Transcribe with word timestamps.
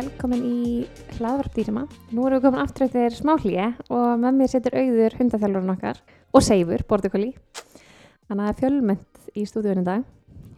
Velkomin 0.00 0.44
í 0.48 0.68
hlaðvarpdýrima. 1.18 1.82
Nú 2.16 2.22
erum 2.24 2.38
við 2.38 2.44
komin 2.46 2.62
aftur 2.62 2.86
eftir 2.86 3.12
smá 3.12 3.34
hlýja 3.36 3.66
og 3.92 4.22
með 4.22 4.38
mér 4.38 4.48
setur 4.48 4.76
auður 4.78 5.16
hundaþjálfurinn 5.18 5.72
okkar 5.74 6.00
og 6.32 6.44
Seifur, 6.46 6.84
bortukoli. 6.88 7.28
Þannig 8.24 8.30
að 8.30 8.40
það 8.40 8.52
er 8.52 8.56
fjölmönd 8.62 9.36
í 9.36 9.44
stúdíunum 9.50 9.84
dag. 9.84 10.06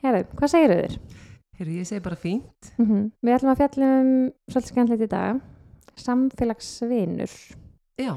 Herru, 0.05 0.21
hvað 0.39 0.53
segir 0.53 0.77
auður? 0.77 0.95
Herru, 1.59 1.75
ég 1.75 1.91
segi 1.91 2.05
bara 2.05 2.21
fínt. 2.23 2.71
Mm 2.77 2.87
-hmm. 2.87 3.11
Við 3.19 3.35
ætlum 3.35 3.53
að 3.53 3.61
fjallum 3.65 4.15
svolítið 4.47 4.71
skemmtilegt 4.71 5.03
í 5.03 5.11
dag. 5.17 5.43
Samfélagsvinur. 5.97 7.35
Já, 7.99 8.15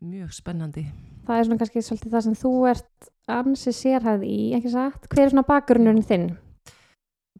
mjög 0.00 0.32
spennandi. 0.32 0.86
Það 1.26 1.38
er 1.38 1.44
svona 1.44 1.58
kannski 1.58 1.82
svolítið 1.82 2.12
það 2.12 2.24
sem 2.24 2.34
þú 2.34 2.68
ert 2.70 3.08
ansið 3.28 3.74
sérhæð 3.82 4.24
í, 4.24 4.54
ekki 4.56 4.70
satt? 4.70 5.08
Hver 5.12 5.24
er 5.24 5.30
svona 5.30 5.44
bakgrunnurinn 5.44 6.08
þinn? 6.08 6.30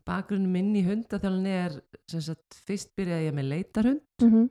Bakgrunnum 0.08 0.52
minn 0.56 0.72
í 0.78 0.82
hundaþjálun 0.86 1.46
er, 1.52 1.74
sagt, 2.08 2.56
fyrst 2.66 2.94
byrjaði 2.96 3.28
ég 3.28 3.34
með 3.36 3.48
leitarhund, 3.52 4.00
Mm 4.22 4.30
-hmm. 4.32 4.48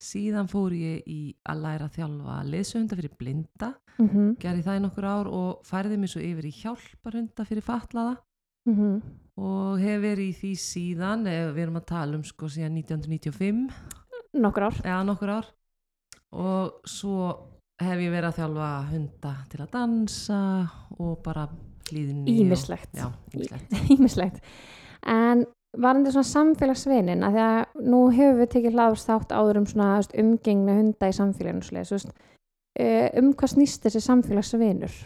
síðan 0.00 0.48
fór 0.48 0.72
ég 0.72 1.02
í 1.06 1.34
að 1.44 1.62
læra 1.64 1.88
að 1.88 1.96
þjálfa 1.98 2.36
leðsöhunda 2.48 2.96
fyrir 2.96 3.16
blinda, 3.18 3.74
Mm 3.98 4.08
-hmm. 4.08 4.36
gerði 4.40 4.62
það 4.64 4.76
í 4.78 4.82
nokkur 4.86 5.04
ár 5.04 5.26
og 5.28 5.62
færði 5.66 5.98
mig 5.98 6.08
svo 6.08 6.20
yfir 6.20 6.44
í 6.46 6.52
hjálparhunda 6.62 7.44
fyrir 7.44 7.62
fatlaða 7.62 8.16
Mhm. 8.66 9.02
og 9.36 9.78
hef 9.80 10.00
verið 10.02 10.28
í 10.30 10.34
því 10.40 10.52
síðan, 10.56 11.26
eh, 11.26 11.52
við 11.52 11.62
erum 11.62 11.76
að 11.76 11.86
tala 11.86 12.16
um 12.16 12.22
sko 12.24 12.46
síðan 12.46 12.74
1995, 12.74 13.70
Nokkur 14.34 14.62
ár. 14.62 14.74
eða 14.84 15.04
nokkur 15.04 15.28
ár 15.28 15.44
og 16.32 16.72
svo 16.86 17.36
hef 17.80 17.98
ég 17.98 18.10
verið 18.12 18.28
að 18.32 18.38
þjálfa 18.38 18.88
hunda 18.90 19.36
til 19.48 19.60
að 19.60 19.70
dansa 19.70 20.70
og 20.98 21.22
bara. 21.22 21.48
Ímislegt. 21.92 22.94
Ímislegt. 23.90 24.40
En 25.06 25.46
varandi 25.78 26.10
svona 26.10 26.28
samfélagsvinin, 26.28 27.22
að 27.24 27.36
því 27.36 27.46
að 27.46 27.86
nú 27.92 28.02
hefur 28.10 28.40
við 28.40 28.52
tekið 28.56 28.76
hlaðast 28.76 29.08
þátt 29.08 29.32
áður 29.36 29.62
um 29.62 29.70
svona 29.70 29.94
veist, 29.96 30.16
umgengna 30.18 30.76
hunda 30.80 31.08
í 31.08 31.16
samfélaginu 31.16 32.00
eh, 32.78 33.08
um 33.20 33.32
hvað 33.32 33.54
snýst 33.54 33.86
þessi 33.86 34.02
samfélagsvinur? 34.02 34.98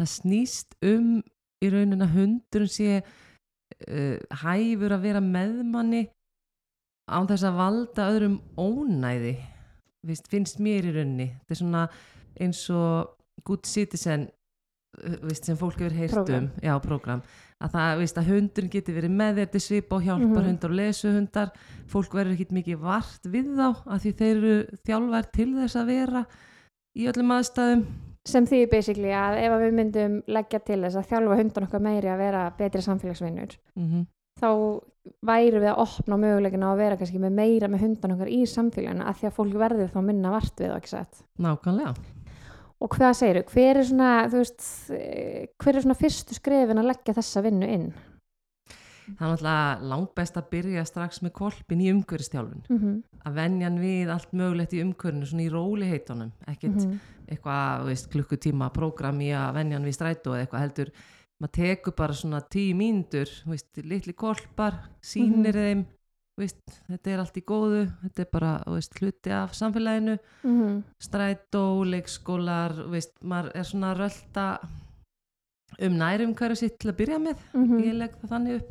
það 0.00 0.10
snýst 0.14 0.76
um 0.86 1.20
í 1.60 1.70
raunin 1.72 2.04
að 2.04 2.16
hundurinn 2.16 2.72
sé 2.72 3.00
uh, 3.00 4.16
hæfur 4.42 4.96
að 4.96 5.04
vera 5.04 5.22
meðmanni 5.24 6.06
án 7.10 7.28
þess 7.28 7.46
að 7.48 7.58
valda 7.60 8.10
öðrum 8.14 8.38
ónæði 8.56 9.36
Vist, 10.08 10.30
finnst 10.32 10.56
mér 10.64 10.86
í 10.88 10.94
rauninni 10.94 11.26
þetta 11.34 11.52
er 11.52 11.58
svona 11.58 11.80
eins 12.40 12.62
og 12.72 13.10
good 13.44 13.68
citizen 13.68 14.30
vist, 15.22 15.44
sem 15.46 15.56
fólk 15.56 15.78
hefur 15.80 15.94
heyrt 15.96 16.30
um 16.34 16.48
já, 16.62 16.74
program, 16.82 17.22
að 17.62 17.70
það 17.76 17.98
vist, 18.02 18.18
að 18.18 18.30
hundurinn 18.32 18.70
geti 18.72 18.92
verið 18.96 19.14
með 19.20 19.38
þér 19.40 19.50
til 19.54 19.60
svip 19.60 19.92
og 19.92 20.02
hjálpar 20.02 20.42
Mhm. 20.42 20.48
hundar 20.50 20.70
og 20.70 20.76
lesuhundar 20.80 21.50
fólk 21.86 22.12
verður 22.18 22.34
ekkit 22.36 22.52
mikið 22.58 22.78
vart 22.82 23.22
við 23.24 23.50
þá 23.56 23.68
að 23.86 23.98
því 24.04 24.12
þeir 24.20 24.36
eru 24.36 24.54
þjálfar 24.86 25.30
til 25.32 25.50
þess 25.54 25.76
að 25.76 25.86
vera 25.86 26.24
í 26.98 27.06
öllum 27.06 27.30
aðstæðum. 27.38 27.84
Sem 28.26 28.46
því 28.46 28.70
basically 28.70 29.12
að 29.16 29.38
ef 29.40 29.52
við 29.62 29.72
myndum 29.78 30.22
leggja 30.28 30.58
til 30.64 30.80
þess 30.82 30.96
að 31.00 31.06
þjálfa 31.08 31.36
hundan 31.40 31.64
okkar 31.68 31.80
meiri 31.80 32.08
að 32.12 32.18
vera 32.18 32.50
betri 32.58 32.82
samfélagsvinur, 32.82 33.56
mm 33.76 34.06
þá 34.40 34.80
væri 35.26 35.58
við 35.60 35.68
að 35.68 35.78
opna 35.82 36.16
mögulegina 36.16 36.68
að 36.72 36.78
vera 36.80 36.96
kannski 36.96 37.18
með 37.20 37.32
meira 37.36 37.68
með 37.68 37.80
hundan 37.84 38.12
okkar 38.14 38.28
í 38.32 38.38
samfélaginu 38.48 39.04
að 39.04 39.16
því 39.18 39.26
að 39.28 39.34
fólk 39.36 39.56
verður 39.60 39.90
þá 39.92 39.98
minna 40.04 40.30
vart 40.30 40.54
við 40.56 40.68
það 40.70 40.76
ekki 40.78 40.88
sett. 40.88 41.22
nákvæmlega 41.40 41.94
Og 42.80 42.88
hvað 42.94 43.16
segirðu, 43.18 43.42
hver 43.52 43.76
er 43.76 43.84
svona, 43.84 44.12
þú 44.32 44.38
veist, 44.40 44.68
hver 45.60 45.76
er 45.76 45.84
svona 45.84 45.98
fyrstu 45.98 46.36
skrefin 46.36 46.80
að 46.80 46.88
leggja 46.88 47.16
þessa 47.18 47.42
vinnu 47.44 47.68
inn? 47.68 47.90
Það 49.10 49.26
er 49.26 49.32
náttúrulega 49.32 49.88
langt 49.90 50.10
best 50.16 50.36
að 50.38 50.48
byrja 50.54 50.82
strax 50.88 51.20
með 51.24 51.32
kolpin 51.36 51.82
í 51.82 51.90
umhverfistjálfun. 51.92 52.66
Mm 52.68 52.98
Að 53.20 53.34
venja 53.36 53.66
hann 53.68 53.80
við 53.82 54.08
allt 54.08 54.30
mögulegt 54.32 54.72
í 54.72 54.78
umhverfinu, 54.80 55.26
svona 55.26 55.42
í 55.44 55.50
róliheitunum. 55.52 56.30
Ekkert 56.48 56.78
-hmm. 56.80 56.98
eitthvað, 57.28 57.80
þú 57.80 57.86
veist, 57.86 58.10
klukkutíma 58.10 58.70
prógram 58.72 59.20
í 59.20 59.28
að 59.36 59.54
venja 59.54 59.76
hann 59.76 59.84
við 59.84 59.94
strætó 59.98 60.32
eða 60.32 60.40
eitthvað 60.40 60.60
heldur. 60.60 60.92
Maður 61.40 61.52
tekur 61.52 61.92
bara 61.96 62.12
svona 62.12 62.40
tíu 62.40 62.74
mínútur, 62.76 63.28
þú 63.28 63.50
veist, 63.50 63.68
litli 63.76 64.12
kolpar, 64.12 64.74
sýnir 65.02 65.52
þeim, 65.54 65.84
þú 65.84 65.99
veist, 66.40 66.60
þetta 66.88 67.12
er 67.12 67.22
allt 67.22 67.36
í 67.38 67.42
góðu, 67.46 67.82
þetta 68.02 68.24
er 68.24 68.28
bara, 68.32 68.52
veist, 68.72 68.96
hluti 69.00 69.32
af 69.36 69.54
samfélaginu. 69.58 70.18
Mm 70.42 70.82
Strætó, 71.00 71.64
leikskólar, 71.84 72.74
veist, 72.92 73.14
maður 73.22 73.52
er 73.60 73.68
svona 73.68 73.94
rölda 73.98 74.46
um 75.80 75.94
nærum 75.96 76.34
hverju 76.34 76.56
sitt 76.58 76.78
til 76.82 76.90
að 76.90 76.96
byrja 76.98 77.18
með 77.22 77.36
-hmm. 77.54 77.84
ég 77.86 77.94
legg 77.94 78.16
það 78.20 78.30
þannig 78.34 78.56
upp 78.60 78.70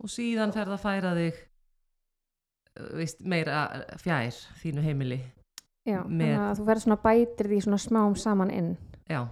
og 0.00 0.08
síðan 0.08 0.52
fer 0.56 0.66
það 0.66 0.78
að 0.78 0.84
færa 0.86 1.14
þig 1.18 1.34
veist, 2.96 3.20
meira 3.20 3.58
fjær 4.00 4.38
þínu 4.62 4.82
heimili 4.86 5.20
Já, 5.88 6.02
með- 6.04 6.34
þannig 6.34 6.40
að 6.46 6.58
þú 6.58 6.64
verður 6.68 6.84
svona 6.84 7.02
bætir 7.04 7.48
því 7.50 7.60
svona 7.64 7.78
smám 7.78 8.16
saman 8.16 8.50
inn. 8.50 8.76
já, 9.08 9.26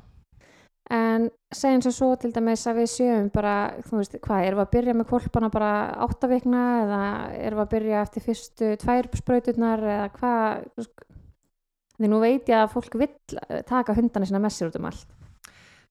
En 0.91 1.26
segjum 1.53 1.82
svo 1.84 1.91
svo 1.93 2.06
til 2.16 2.31
dæmis 2.32 2.62
að 2.66 2.78
við 2.81 2.87
sjöum 2.94 3.26
bara, 3.32 3.54
þú 3.84 3.99
veist, 4.00 4.15
hvað, 4.25 4.44
erum 4.47 4.59
við 4.60 4.65
að 4.66 4.71
byrja 4.72 4.94
með 4.97 5.06
kvolpana 5.10 5.50
bara 5.53 5.72
áttavikna 6.06 6.62
eða 6.84 7.00
erum 7.44 7.59
við 7.59 7.65
að 7.66 7.72
byrja 7.75 8.03
eftir 8.06 8.25
fyrstu 8.25 8.71
tvær 8.81 9.09
sprauturnar 9.21 9.82
eða 9.84 10.06
hvað, 10.16 10.88
því 11.99 12.09
nú 12.12 12.21
veit 12.22 12.49
ég 12.49 12.56
að 12.62 12.72
fólk 12.72 12.97
vill 13.00 13.10
eh, 13.50 13.60
taka 13.69 13.97
hundana 13.99 14.28
sína 14.31 14.41
með 14.41 14.54
sér 14.56 14.71
út 14.71 14.78
um 14.81 14.88
allt. 14.88 15.06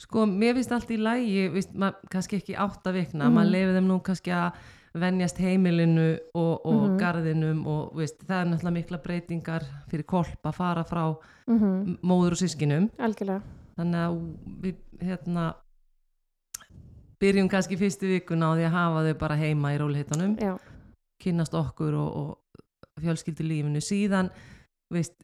sko, 0.02 0.26
mér 0.30 0.54
finnst 0.58 0.72
allt 0.72 0.92
í 0.94 0.98
lægi 1.02 1.46
veist, 1.54 1.72
mað, 1.74 1.96
kannski 2.14 2.38
ekki 2.42 2.56
átta 2.58 2.92
vikna 2.94 3.26
Mhm. 3.30 3.34
maður 3.38 3.54
lefið 3.54 3.78
þeim 3.78 3.88
nú 3.90 4.00
kannski 4.06 4.32
að 4.34 4.52
venjast 4.98 5.38
heimilinu 5.38 6.20
og, 6.34 6.66
og 6.66 6.84
Mhm. 6.90 6.98
garðinum 7.02 7.68
og 7.68 7.94
veist, 7.98 8.18
það 8.26 8.42
er 8.42 8.46
náttúrulega 8.50 8.78
mikla 8.78 8.98
breytingar 9.04 9.64
fyrir 9.90 10.06
kolp 10.06 10.42
að 10.44 10.54
fara 10.56 10.84
frá 10.84 11.16
Mm 11.48 11.86
m- 11.86 11.98
móður 12.04 12.32
og 12.32 12.38
sískinum 12.42 12.90
Algjörlega. 13.00 13.42
Þannig 13.78 14.04
að 14.04 14.20
við 14.64 15.06
hérna 15.08 15.46
byrjum 17.22 17.50
kannski 17.50 17.78
fyrstu 17.80 18.10
vikuna 18.12 18.52
á 18.54 18.56
því 18.58 18.66
að 18.68 18.76
hafa 18.78 19.06
þau 19.08 19.16
bara 19.22 19.40
heima 19.40 19.74
í 19.74 19.80
róliheitunum 19.82 20.36
Já, 20.42 20.54
kynnast 21.22 21.56
okkur 21.58 21.98
og, 21.98 22.10
og 22.22 23.02
fjölskyldu 23.02 23.46
lífinu 23.46 23.82
síðan 23.84 24.30
veist, 24.94 25.18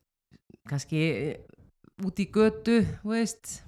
kannski 0.70 1.04
eh, 1.04 1.38
út 2.06 2.20
í 2.22 2.28
götu 2.34 2.82
veist, 3.06 3.62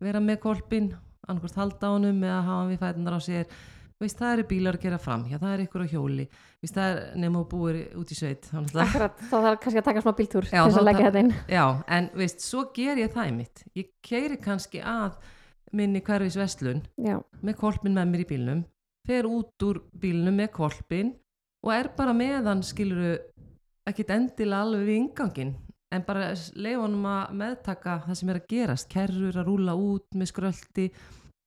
vera 0.00 0.20
með 0.24 0.40
kolpin 0.44 0.92
annarkvært 1.28 1.60
halda 1.60 1.92
honum 1.94 2.22
eða 2.24 2.40
hafa 2.44 2.60
hann 2.60 2.72
við 2.72 2.82
fætunar 2.84 3.18
á 3.18 3.20
sér 3.20 3.58
veist, 3.98 4.18
það 4.20 4.32
eru 4.36 4.44
bílar 4.50 4.76
að 4.78 4.84
gera 4.86 4.98
fram 5.02 5.24
já, 5.30 5.38
það 5.42 5.54
er 5.56 5.62
ykkur 5.64 5.82
á 5.84 5.92
hjóli. 5.92 6.26
Veist, 6.62 6.74
það 6.76 6.90
er 6.92 7.16
nema 7.24 7.40
og 7.42 7.48
búir 7.50 7.78
út 7.98 8.12
í 8.14 8.18
sveit 8.18 8.46
akkurat, 8.54 9.18
þá 9.30 9.34
þarf 9.34 9.60
kannski 9.64 9.80
að 9.82 9.88
taka 9.88 10.02
smá 10.04 10.12
bíltúr 10.20 10.46
Já, 10.52 10.62
þess 10.64 10.76
þá 10.76 10.80
að 10.80 10.86
leggja 10.88 11.04
þarf- 11.04 11.16
þetta 11.16 11.24
inn. 11.24 11.34
Já, 11.56 11.64
en 11.98 12.10
veist, 12.14 12.40
svo 12.46 12.64
ger 12.76 13.00
ég 13.02 13.12
það 13.14 13.28
í 13.30 13.34
mitt. 13.38 13.64
Ég 13.78 13.90
keiri 14.06 14.38
kannski 14.42 14.82
að 14.82 15.16
minni 15.72 16.00
hverfis 16.00 16.36
vestlun 16.40 16.82
Já, 16.96 17.18
með 17.44 17.56
kolpin 17.60 17.94
með 17.98 18.08
mér 18.12 18.22
í 18.24 18.28
bílnum, 18.30 18.62
fer 19.08 19.26
út 19.28 19.64
úr 19.66 19.82
bílnum 20.00 20.36
með 20.38 20.52
kolpin 20.56 21.14
og 21.66 21.72
er 21.74 21.90
bara 21.96 22.14
meðan, 22.14 22.62
skiluru, 22.62 23.16
ekkit 23.88 24.10
endilega 24.14 24.62
alveg 24.62 24.86
við 24.86 25.00
ingangin, 25.02 25.54
en 25.92 26.04
bara 26.06 26.30
leifa 26.54 26.82
honum 26.84 27.06
að 27.08 27.32
meðtaka 27.40 27.94
það 28.06 28.18
sem 28.20 28.30
er 28.32 28.38
að 28.40 28.46
gerast, 28.52 28.88
kerrur 28.92 29.38
að 29.40 29.48
rúla 29.48 29.74
út 29.74 30.14
með 30.14 30.30
skröldi, 30.30 30.86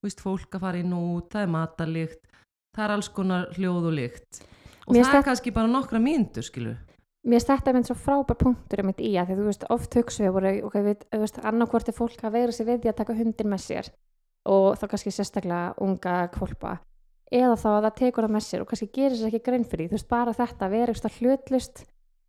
veist, 0.03 0.21
fólk 0.25 0.57
að 0.57 0.63
fara 0.65 0.81
inn 0.81 0.93
og 0.97 1.07
út, 1.15 1.29
það 1.33 1.45
er 1.47 1.51
matarlykt, 1.55 2.30
það 2.75 2.85
er 2.87 2.93
alls 2.95 3.09
konar 3.09 3.49
hljóð 3.57 3.89
og 3.89 3.93
lykt. 3.97 4.41
Og 4.87 4.95
Mér 4.95 5.05
það 5.05 5.19
er 5.19 5.25
kannski 5.29 5.51
bara 5.55 5.67
nokkra 5.71 5.99
mínútur, 6.01 6.43
skiluru. 6.43 6.77
mér 7.23 7.37
finnst 7.37 7.51
þetta 7.51 7.73
mynd 7.75 7.85
svo 7.85 7.95
frábær 7.95 8.37
punktur 8.41 8.79
einmitt 8.81 9.01
í 9.01 9.11
að 9.19 9.27
því 9.29 9.33
að 9.35 9.41
þú 9.41 9.49
veist, 9.51 9.65
oft 9.69 9.93
hugsa 9.99 10.23
við 10.23 10.31
voru, 10.33 10.53
ok, 10.65 10.77
við, 10.87 11.03
þú 11.13 11.19
veist, 11.21 11.37
annarkvort 11.45 11.87
er 11.91 11.93
fólk 11.93 12.23
að 12.25 12.31
veira 12.33 12.51
sér 12.55 12.65
við 12.71 12.79
því 12.81 12.89
að 12.89 12.97
taka 13.01 13.13
hundin 13.19 13.51
með 13.51 13.61
sér 13.61 13.91
og 14.49 14.77
þá 14.81 14.85
kannski 14.89 15.11
sérstaklega 15.13 15.75
unga 15.85 16.15
kvolpa 16.33 16.79
eða 17.31 17.55
þá 17.61 17.67
að 17.75 17.83
það 17.85 17.95
tekur 18.01 18.25
það 18.25 18.33
með 18.35 18.45
sér 18.47 18.61
og 18.63 18.67
kannski 18.71 18.89
gerir 18.95 19.15
sér 19.19 19.27
ekki 19.29 19.43
grein 19.45 19.63
fyrir 19.69 19.85
því, 19.85 19.91
þú 19.93 19.97
veist, 19.99 20.09
bara 20.09 20.33
þetta 20.33 20.65
að 20.65 20.73
vera 20.73 20.91
eitthvað 20.95 21.19
hlutlust, 21.21 21.83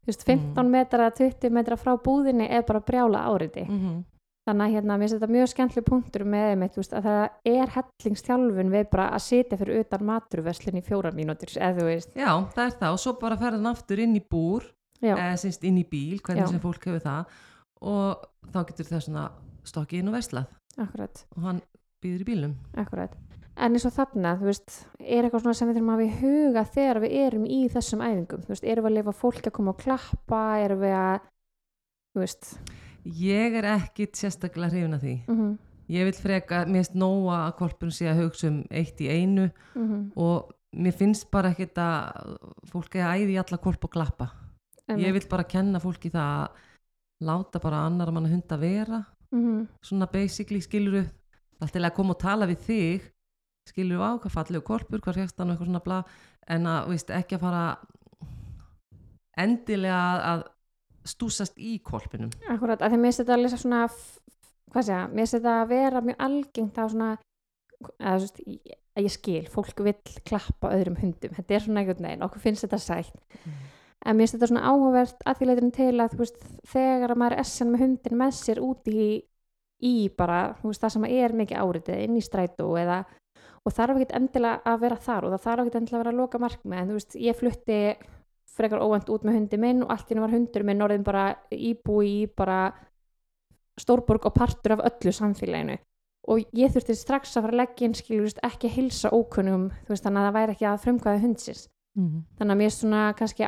þú 0.05 0.12
veist, 0.12 0.26
15 0.28 0.62
Mm. 0.62 0.70
metra, 0.76 1.11
20 1.11 1.50
metra 1.56 1.76
frá 1.81 1.96
búðinni 1.96 2.50
er 2.52 2.62
bara 2.69 2.81
brjála 2.84 3.25
áriti. 3.32 3.64
Mm 3.69 4.05
Þannig 4.42 4.64
að 4.64 4.72
hérna, 4.74 4.94
mér 4.98 5.06
finnst 5.06 5.14
þetta 5.20 5.34
mjög 5.36 5.50
skemmtileg 5.52 5.84
punktur 5.86 6.22
með 6.26 6.48
þú 6.74 6.80
veist, 6.80 6.94
að 6.98 7.04
það 7.06 7.20
er 7.52 7.68
hellingstjálfun 7.76 8.72
við 8.72 8.88
bara 8.90 9.04
að 9.14 9.20
sitja 9.22 9.58
fyrir 9.60 9.84
utan 9.84 10.02
maturverslun 10.08 10.80
í 10.80 10.82
fjóra 10.82 11.12
mínútur, 11.14 11.52
eða 11.54 11.76
þú 11.78 11.84
veist, 11.86 12.10
Já, 12.18 12.32
það 12.56 12.64
er 12.64 12.74
það 12.80 12.96
og 12.96 13.00
svo 13.04 13.12
bara 13.20 13.38
ferðan 13.38 13.70
aftur 13.70 14.02
inn 14.02 14.16
í 14.18 14.22
búr 14.34 14.66
eða 14.98 15.38
semst 15.38 15.62
inn 15.68 15.78
í 15.78 15.84
bíl, 15.86 16.18
hvernig 16.18 16.42
Já. 16.42 16.50
sem 16.50 16.58
fólk 16.62 16.82
hefur 16.90 17.04
það 17.06 17.22
og 17.92 18.08
þá 18.50 18.58
getur 18.72 18.90
það 18.90 19.04
svona 19.06 19.24
stokkið 19.70 20.02
inn 20.02 20.10
og 20.10 20.16
verslað 20.18 20.46
akkurat. 20.82 21.16
og 21.36 21.40
hann 21.46 21.62
býður 22.02 22.24
í 22.24 22.26
bílum 22.32 22.54
Akkurat. 22.82 23.14
En 23.62 23.70
eins 23.76 23.84
og 23.86 23.92
þarna, 23.94 24.32
þú 24.40 24.46
veist, 24.48 24.70
er 24.98 25.22
eitthvað 25.26 25.42
svona 25.44 25.54
sem 25.54 25.68
við 25.68 25.76
þurfum 25.76 25.92
að 25.92 26.02
við 26.02 26.12
huga 26.22 26.62
þegar 26.72 26.98
við 27.04 27.12
erum 27.20 27.44
í 27.46 27.60
þessum 27.70 28.02
æfingum? 28.02 28.42
Þú 28.42 28.50
veist, 28.56 28.64
erum 28.64 28.86
við 30.82 30.98
að 30.98 31.20
að 33.04 33.10
að, 33.10 33.16
Ég 33.20 33.54
er 33.58 33.64
ekkit 33.76 34.14
sérstaklega 34.16 34.70
hrifin 34.70 34.94
að 34.94 35.00
því. 35.06 35.14
Mm 35.28 35.58
Ég 35.93 36.04
vil 36.04 36.12
freka, 36.14 36.64
mér 36.64 36.84
finnst 36.84 36.94
nóga 36.94 37.49
að 37.49 37.56
kolpun 37.58 37.90
sé 37.90 38.06
að 38.08 38.20
hugsa 38.22 38.49
um 38.49 38.64
eitt 38.70 39.00
í 39.00 39.08
einu 39.10 39.50
-hmm. 39.75 40.12
og 40.16 40.52
mér 40.72 40.93
finnst 40.94 41.31
bara 41.31 41.50
ekkert 41.50 41.76
að 41.76 42.38
fólk 42.70 42.94
er 42.96 43.04
að 43.04 43.16
æði 43.20 43.38
alla 43.38 43.58
kolp 43.58 43.84
og 43.84 43.90
klappa. 43.90 44.31
Ég 44.88 45.12
vil 45.12 45.26
bara 45.28 45.44
kenna 45.44 45.78
fólki 45.81 46.08
það 46.10 46.46
að 46.46 46.49
láta 47.20 47.60
bara 47.60 47.84
annar 47.87 48.10
manna 48.12 48.28
hunda 48.28 48.56
vera. 48.56 49.04
Mm 49.32 49.69
svona 49.82 50.06
basically 50.12 50.60
skiluru 50.60 51.04
allt 51.60 51.72
til 51.72 51.82
að 51.84 51.94
koma 51.94 52.10
og 52.14 52.19
tala 52.19 52.46
við 52.46 52.58
þig 52.58 53.02
skiluru 53.69 54.00
á 54.02 54.16
hvað 54.19 54.31
fallegu 54.32 54.62
kolpur, 54.64 54.99
hvað 55.00 55.14
fjækst 55.14 55.38
hann 55.38 55.50
og 55.50 55.56
eitthvað 55.56 55.66
svona 55.66 55.84
bla 55.84 56.04
en 56.49 56.64
að 56.66 56.88
veist, 56.88 57.10
ekki 57.10 57.34
að 57.37 57.40
fara 57.40 57.78
endilega 59.38 59.96
að- 59.96 60.25
að 60.32 60.43
stúsast 61.08 61.58
í 61.58 61.76
kolpinum. 61.84 62.31
Akkurat, 62.52 62.82
að 62.82 62.94
því 62.94 63.00
mér 63.00 63.10
finnst 63.10 63.22
þetta 63.22 63.37
alveg 63.37 63.56
svona 63.56 63.82
hvað 64.72 64.87
segja, 64.88 65.02
mér 65.12 65.31
þetta 65.32 65.56
að 65.60 65.72
vera 65.72 66.02
mjög 66.04 66.25
algengt 66.26 66.81
á 66.81 66.84
svona 66.84 67.10
að, 67.99 68.25
veist, 68.25 68.40
að 68.96 69.06
ég 69.06 69.14
skil, 69.16 69.43
fólk 69.52 69.82
vill 69.84 70.16
klappa 70.28 70.72
öðrum 70.76 70.99
hundum, 71.00 71.34
þetta 71.37 71.56
er 71.56 71.66
svona 71.66 71.82
einhvern 71.82 72.08
veginn 72.08 72.26
okkur 72.26 72.44
finnst 72.44 72.66
þetta 72.66 72.81
sætt. 72.82 73.43
En 74.02 74.19
mér 74.19 74.31
þetta 74.32 74.49
svona 74.50 74.64
áhugavert 74.66 75.20
að 75.28 75.38
því 75.38 75.49
leiturinn 75.49 75.75
til 75.76 75.93
að 76.02 76.16
veist, 76.19 76.38
þegar 76.72 77.14
að 77.14 77.20
maður 77.22 77.37
er 77.37 77.44
essan 77.44 77.70
með 77.70 77.84
hundin 77.87 78.19
með 78.19 78.32
sér 78.38 78.62
út 78.62 78.88
í, 78.90 79.08
í 79.82 79.94
bara, 80.19 80.40
veist, 80.62 80.82
það 80.82 80.96
sem 80.96 81.10
er 81.10 81.37
mikið 81.38 81.62
áritið 81.62 82.06
inn 82.06 82.19
í 82.19 82.25
strætó 82.25 82.72
eða 82.81 83.02
og 83.62 83.75
þarf 83.76 83.94
ekkert 84.00 84.16
endilega 84.19 84.58
að 84.66 84.81
vera 84.82 84.99
þar 84.99 85.26
og 85.26 85.34
það 85.34 85.44
þarf 85.44 85.62
ekkert 85.62 85.78
endilega 85.78 86.00
að 86.00 86.02
vera 86.02 86.12
að 86.12 86.19
loka 86.19 86.40
markmið 86.43 86.81
en 86.81 86.90
þú 86.90 86.96
veist, 86.99 87.16
ég 87.22 87.38
flutti 87.38 87.78
frekar 88.56 88.82
óvænt 88.84 89.10
út 89.12 89.25
með 89.26 89.38
hundi 89.38 89.60
minn 89.60 89.82
og 89.84 89.93
allt 89.94 90.08
í 90.08 90.14
henni 90.14 90.25
var 90.25 90.34
hundur 90.34 90.66
minn 90.69 90.84
orðin 90.84 91.06
bara 91.06 91.25
íbúi 91.52 92.10
í 92.22 92.26
bara 92.28 92.60
stórborg 93.81 94.28
og 94.28 94.37
partur 94.37 94.76
af 94.76 94.84
öllu 94.90 95.14
samfélaginu. 95.16 95.78
Og 96.31 96.44
ég 96.54 96.70
þurfti 96.70 96.94
strax 96.94 97.34
að 97.34 97.49
fara 97.49 97.56
að 97.56 97.60
leggja 97.62 97.87
inn 97.88 97.96
skilur, 97.99 98.34
ekki 98.46 98.69
að 98.69 98.76
hilsa 98.76 99.10
ókunnum 99.10 99.70
veist, 99.88 100.04
þannig 100.04 100.20
að 100.20 100.26
það 100.28 100.37
væri 100.37 100.54
ekki 100.54 100.69
að 100.70 100.82
frumkvæða 100.84 101.22
hundsins. 101.25 101.69
Mm. 101.93 102.22
þannig 102.38 102.54
að 102.54 102.60
mér 102.62 102.70
er 102.70 102.72
svona 102.72 103.00
kannski 103.19 103.44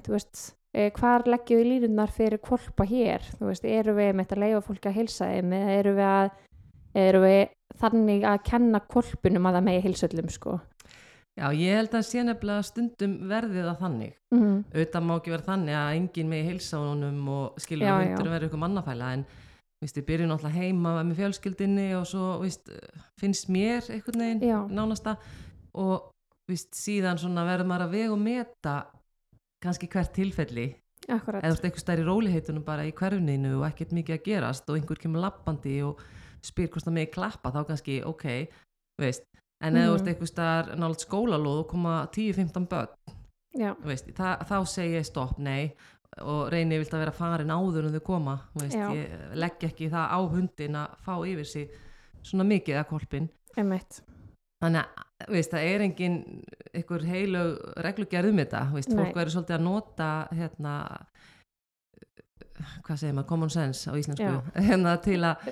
þú 0.00 0.12
veist, 0.14 0.54
eh, 0.72 0.90
hvar 0.96 1.26
leggjum 1.28 1.58
við 1.58 1.66
línunar 1.66 2.10
fyrir 2.14 2.40
kvolpa 2.40 2.86
hér, 2.88 3.20
veist, 3.40 3.64
eru 3.64 3.92
við 3.92 4.12
einmitt 4.12 4.32
að 4.32 4.40
leifa 4.44 4.60
fólki 4.64 4.88
að 4.88 4.96
hilsa 4.96 5.28
þeim 5.28 5.52
eða 5.52 5.74
eru 5.76 5.92
við 5.98 6.08
að 6.08 6.30
eru 6.94 7.20
við 7.20 7.42
þannig 7.80 8.24
að 8.24 8.38
kenna 8.48 8.80
kvolpunum 8.80 9.46
að 9.46 9.58
það 9.58 9.66
megi 9.66 9.82
hilsa 9.84 10.08
öllum 10.08 10.30
sko 10.32 10.56
Já, 11.40 11.46
ég 11.56 11.78
held 11.78 11.94
að 11.96 12.02
sé 12.04 12.22
nefnilega 12.24 12.64
stundum 12.68 13.12
verðið 13.30 13.68
að 13.70 13.78
þannig. 13.80 14.16
Mm. 14.34 14.56
auðvitað 14.74 15.06
má 15.06 15.12
ekki 15.16 15.32
vera 15.32 15.46
þannig 15.46 15.76
að 15.78 15.92
enginn 15.96 16.28
megi 16.30 16.48
heilsa 16.50 16.80
honum 16.84 17.30
og 17.32 17.62
skilja 17.64 17.94
hundur 17.96 18.28
verður 18.28 18.50
ykkur 18.50 18.60
mannafæla 18.60 19.08
en 19.16 19.24
víst, 19.80 19.96
ég 19.96 20.06
byrju 20.10 20.28
náttúrulega 20.28 20.60
heima 20.60 20.92
með 21.00 21.22
fjölskyldinni 21.22 21.86
og 21.96 22.04
svo 22.10 22.26
víst, 22.42 22.68
finnst 23.20 23.48
mér 23.48 23.88
einhvern 23.88 24.24
veginn 24.26 24.44
Já. 24.44 24.58
nánasta. 24.68 25.16
Og 25.80 26.10
víst, 26.50 26.74
síðan 26.76 27.20
svona 27.22 27.46
verður 27.48 27.70
maður 27.72 27.86
að 27.86 27.96
vega 27.96 28.14
og 28.14 28.22
meta 28.22 28.76
kannski 29.64 29.88
hvert 29.92 30.12
tilfelli. 30.16 30.68
Akkurat, 31.10 31.42
eða 31.42 31.56
eitthvað 31.56 31.82
stær 31.82 32.02
í 32.02 32.06
róliheitunum 32.06 32.64
bara 32.66 32.84
í 32.86 32.92
hverfninu 32.94 33.56
og 33.56 33.64
ekkert 33.70 33.94
mikið 33.96 34.18
að 34.18 34.26
gerast 34.28 34.68
og 34.68 34.76
einhver 34.76 35.00
kemur 35.00 35.24
lappandi 35.24 35.80
og 35.82 36.02
spyr 36.44 36.68
hvort 36.68 36.84
það 36.86 36.96
megi 36.98 37.10
klappa 37.16 37.50
þá 37.54 37.62
kannski 37.70 37.96
ok, 38.06 38.26
veist 39.00 39.24
en 39.60 39.74
eða 39.76 39.86
þú 39.90 39.94
ert 39.94 40.02
Mhm. 40.04 40.12
eitthvað 40.14 40.32
stær 40.32 40.70
nált 40.78 41.04
skólalóð 41.06 41.58
og 41.64 41.68
koma 41.68 41.94
10-15 42.12 42.66
börn 42.68 42.88
veist, 43.84 44.06
það, 44.14 44.44
þá 44.48 44.56
segi 44.66 44.94
ég 44.98 45.04
stopp, 45.06 45.38
nei. 45.38 45.74
Og 46.22 46.50
reyni 46.50 46.78
vilt 46.78 46.90
að 46.94 46.98
vera 47.04 47.12
farin 47.12 47.48
áður 47.54 47.86
en 47.86 47.92
þau 47.94 48.00
koma 48.04 48.40
veist, 48.54 48.74
ég 48.94 49.34
legg 49.36 49.58
ekki 49.68 49.90
það 49.90 50.06
á 50.10 50.18
hundin 50.30 50.74
að 50.74 50.96
fá 51.06 51.14
yfir 51.26 51.46
sig 51.46 51.70
svona 52.22 52.44
mikið 52.44 52.80
að 52.80 52.88
kolpin 52.88 53.28
þannig 54.62 54.84
að 54.84 55.28
veist, 55.28 55.50
það 55.50 55.64
er 55.74 55.80
engin 55.80 56.16
einhver 56.74 57.04
heilug 57.06 57.58
reglugerð 57.76 58.28
um 58.30 58.36
þetta 58.42 58.62
fólk 58.96 59.14
verður 59.14 59.34
svolítið 59.36 59.56
að 59.58 59.62
nota 59.64 60.28
hérna 60.32 60.74
hvað 62.86 63.00
segir 63.02 63.14
maður, 63.16 63.28
common 63.30 63.52
sense 63.52 63.90
á 63.90 63.94
íslensku. 63.98 64.30
Hérna 64.68 64.94
til 65.02 65.18
að, 65.26 65.50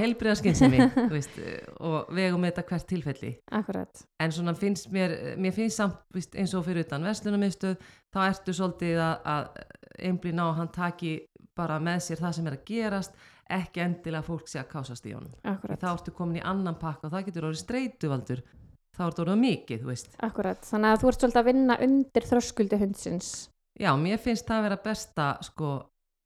heilbriða 0.00 0.36
skynsemi. 0.38 0.88
Og 1.88 2.14
vegum 2.14 2.46
þetta 2.48 2.64
hvert 2.70 2.88
tilfelli. 2.90 3.34
Akkurat, 3.54 4.04
en 4.22 4.34
svona 4.34 4.56
finnst 4.58 4.90
mér, 4.94 5.14
mér 5.40 5.54
finnst 5.56 5.80
samt 5.80 6.00
víst, 6.14 6.34
eins 6.38 6.54
og 6.56 6.66
fyrir 6.66 6.86
utan 6.86 7.06
verslunarmiðstöð 7.06 7.76
þá 8.14 8.20
ertu 8.26 8.56
svolítið 8.56 9.04
að, 9.04 9.30
að 9.34 10.02
einblína 10.10 10.46
á 10.46 10.50
að 10.50 10.58
hann 10.62 10.74
taki 10.74 11.14
bara 11.54 11.78
með 11.82 12.02
sér 12.08 12.22
það 12.24 12.36
sem 12.38 12.50
er 12.50 12.58
að 12.58 12.66
gerast 12.68 13.24
ekki 13.54 13.82
endilega 13.84 14.24
fólk 14.24 14.48
sé 14.48 14.58
að 14.62 14.70
kásast 14.72 15.06
í 15.06 15.14
honum. 15.14 15.32
Þá 15.44 15.88
ertu 15.92 16.14
komin 16.16 16.40
í 16.40 16.44
annan 16.44 16.78
pakka 16.80 17.08
og 17.08 17.14
það 17.14 17.26
getur 17.28 17.48
orðið 17.50 17.62
streytuvaldur 17.62 18.44
þá 18.94 19.02
ertu 19.08 19.24
orðið 19.24 19.42
mikið, 19.42 19.88
Akkurat, 20.24 20.62
þannig 20.68 20.92
að 20.92 21.02
þú 21.02 21.10
ert 21.10 21.24
svolítið 21.24 21.40
að 21.40 21.48
vinna 21.50 21.76
undir 21.86 22.28
þröskuldi 22.30 22.78
hundsins 22.80 23.30
já, 23.80 23.90
mér 23.98 24.18
finnst 24.22 24.46
það 24.48 24.58
að 24.60 24.66
vera 24.68 24.80
besta 24.84 25.28
sko, 25.42 25.74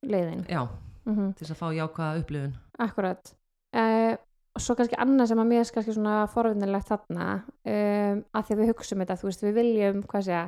leiðin. 0.07 0.45
já, 0.49 0.63
Mm 1.09 1.33
til 1.33 1.47
þess 1.47 1.55
að 1.55 1.61
fá 1.63 1.69
jákvæða 1.73 2.19
upplifun 2.21 2.57
Akkurat. 2.79 3.31
Uh, 3.75 4.15
og 4.55 4.61
svo 4.63 4.75
kannski 4.77 4.97
annað 5.01 5.31
sem 5.31 5.41
að 5.41 5.49
mér 5.49 5.63
er 5.65 5.71
kannski 5.75 5.95
svona 5.95 6.17
forvinnilegt 6.33 6.89
þarna, 6.91 7.27
um, 7.65 8.23
að 8.35 8.45
því 8.45 8.55
að 8.55 8.61
við 8.61 8.71
hugsaum 8.73 9.03
þetta, 9.05 9.17
þú 9.21 9.29
veist, 9.29 9.45
við 9.47 9.55
viljum, 9.59 10.03
hvað 10.11 10.25
segja, 10.27 10.43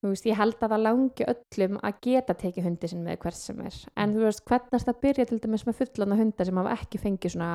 þú 0.00 0.12
veist, 0.14 0.28
ég 0.30 0.38
held 0.40 0.56
að 0.62 0.72
það 0.74 0.84
langi 0.86 1.26
öllum 1.32 1.78
að 1.82 1.98
geta 2.06 2.36
tekið 2.40 2.68
hundi 2.68 2.90
sinn 2.90 3.04
með 3.04 3.18
hvert 3.24 3.36
sem 3.36 3.60
er. 3.66 3.78
En 3.96 4.14
þú 4.14 4.24
veist, 4.24 4.44
hvernig 4.48 4.72
er 4.72 4.78
þetta 4.84 4.94
að 4.94 5.00
byrja 5.04 5.28
til 5.30 5.40
dæmis 5.44 5.66
með 5.66 5.78
fullana 5.80 6.18
hunda 6.20 6.46
sem 6.48 6.60
hafa 6.62 6.76
ekki 6.78 7.02
fengið 7.02 7.34
svona, 7.34 7.50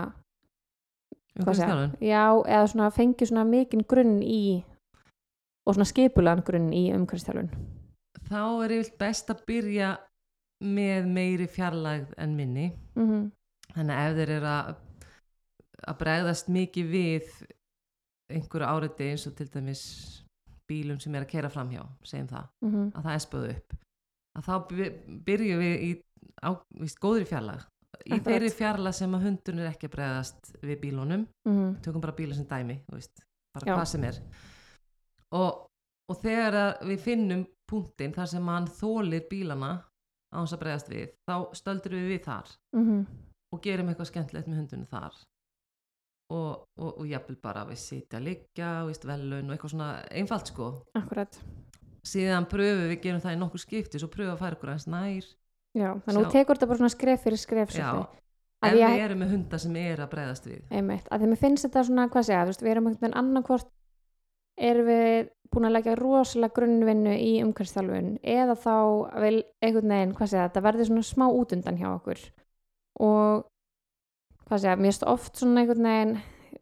hvað 1.42 1.56
segja, 1.58 1.72
Umhverfisþjálfun? 1.72 1.96
já, 2.06 2.26
eða 2.58 2.68
svona 2.74 2.92
fengið 3.00 3.32
svona 3.32 3.48
mikinn 3.50 3.88
grunn 3.90 4.20
í, 4.22 4.44
og 5.66 5.78
svona 5.78 5.90
skipulegan 5.90 6.46
grunn 6.46 6.70
í 6.76 6.86
umhverfstjálfun. 6.96 7.50
Þá 8.30 8.42
er 8.66 8.76
yfirlt 8.78 8.98
best 9.02 9.32
að 9.34 9.46
byrja 9.50 9.90
með 10.66 11.10
meiri 11.12 11.48
fjarlægð 11.52 12.14
en 12.18 12.38
minni 12.38 12.70
Mm 12.96 13.32
Þannig 13.76 13.98
að 13.98 14.08
ef 14.08 14.18
þeir 14.18 14.32
eru 14.36 14.48
að, 14.48 14.68
að 15.90 15.98
bregðast 16.00 16.52
mikið 16.54 16.92
við 16.92 17.32
einhverju 18.32 18.68
áriði 18.70 19.08
eins 19.12 19.26
og 19.30 19.36
til 19.36 19.48
dæmis 19.52 19.82
bílum 20.70 21.00
sem 21.02 21.16
er 21.18 21.26
að 21.26 21.32
kera 21.34 21.52
framhjá, 21.54 21.84
segjum 22.08 22.30
það, 22.32 22.46
-hmm. 22.66 22.88
að 22.96 23.08
það 23.08 23.16
er 23.18 23.24
spöðu 23.26 23.50
upp, 23.56 23.76
að 24.38 24.48
þá 24.48 24.54
by- 24.70 25.20
byrjum 25.28 25.60
við 25.62 25.76
í 25.88 25.90
á, 26.42 26.50
víst, 26.82 27.00
góðri 27.04 27.28
fjarlag. 27.30 27.66
Í 28.06 28.20
þeirri 28.20 28.50
fjarlag 28.52 28.94
sem 28.94 29.14
að 29.16 29.24
hundurinn 29.28 29.64
er 29.64 29.72
ekki 29.72 29.88
að 29.88 29.96
bregðast 29.96 30.56
við 30.62 30.82
bílunum, 30.82 31.28
Mm 31.46 31.76
tökum 31.82 32.02
bara 32.02 32.18
bíla 32.18 32.36
sem 32.36 32.46
dæmi, 32.46 32.80
veist, 32.92 33.24
bara 33.54 33.66
Já. 33.66 33.76
hvað 33.76 33.86
sem 33.86 34.04
er. 34.04 34.22
Og, 35.32 35.68
og 36.10 36.22
þegar 36.22 36.78
við 36.86 37.00
finnum 37.00 37.46
punktinn 37.70 38.16
þar 38.16 38.32
sem 38.32 38.50
hann 38.52 38.68
þólir 38.80 39.28
bílana 39.30 39.72
á 40.34 40.36
hans 40.38 40.56
að 40.56 40.64
bregðast 40.64 40.92
við, 40.92 41.14
þá 41.28 41.36
stöldur 41.58 41.96
við 41.98 42.10
við 42.14 42.26
þar 42.26 42.52
-hmm. 42.76 43.06
og 43.54 43.64
gerum 43.64 43.90
eitthvað 43.90 44.12
skemmtilegt 44.12 44.50
með 44.50 44.62
hundunum 44.64 44.92
þar. 44.92 45.22
Og, 46.34 46.66
og, 46.82 46.92
og 47.00 47.06
jafnvel 47.06 47.38
bara 47.38 47.68
við 47.70 47.78
sitja 47.78 48.18
að 48.18 48.28
liggja, 48.32 48.70
veist, 48.88 49.06
velun 49.06 49.46
og 49.46 49.54
eitthvað 49.54 49.76
svona 49.76 49.90
einfalt 50.10 50.50
sko. 50.50 50.72
Akkurat. 50.98 51.40
síðan 52.06 52.46
pröfum 52.50 52.90
við, 52.90 53.02
gerum 53.02 53.22
það 53.22 53.34
í 53.34 53.40
nokkur 53.42 53.62
skipti 53.62 54.00
svo 54.02 54.10
pröfum 54.14 54.34
að 54.34 54.42
færa 54.42 54.58
okkur 54.58 54.70
aðeins 54.74 54.88
nær. 54.90 55.26
Já, 55.76 55.90
þannig 56.06 56.20
að 56.20 56.26
þú 56.26 56.32
tekur 56.32 56.56
þetta 56.56 56.68
bara 56.68 56.78
svona 56.78 56.94
skref 56.94 57.24
fyrir 57.26 57.42
skref 57.42 57.74
Já, 57.76 57.90
Að 58.64 58.78
ég, 58.80 58.94
við 58.94 59.04
erum 59.06 59.22
með 59.22 59.32
hunda 59.36 59.58
sem 59.62 59.76
er 59.80 60.02
að 60.02 60.12
breyðast 60.14 60.48
við. 60.48 60.62
Einmitt, 60.74 61.08
að 61.12 61.22
því 61.22 61.32
mér 61.32 61.42
finnst 61.42 61.66
þetta 61.68 61.84
svona, 61.90 62.06
hvað 62.14 62.28
segja, 62.30 62.46
við 62.50 62.72
erum 62.72 62.88
einhvern 62.90 63.04
veginn 63.04 63.18
annarkvort 63.22 63.72
erum 64.58 64.88
við 64.90 65.32
búin 65.54 65.70
að 65.70 65.76
leggja 65.78 65.98
rosalega 66.00 66.56
grunnvinnu 66.58 67.16
í 67.22 67.34
umhverfstálfun 67.44 68.16
eða 68.22 68.56
þá 68.60 68.76
vil 69.24 69.36
einhvern 69.64 69.94
veginn, 69.94 70.16
hvað 70.18 70.32
segja, 70.32 70.48
þetta 70.50 70.66
verður 70.66 70.90
svona 70.90 71.10
smá 71.10 71.26
útundan 71.30 71.80
hjá 71.80 71.90
okkur 71.94 72.24
og 73.06 73.46
hvað 74.46 74.64
segja, 74.64 74.78
mér 74.80 74.92
finnst 74.92 75.08
oft 75.10 75.40
svona 75.40 75.64
einhvern 75.64 75.90
veginn 75.90 76.16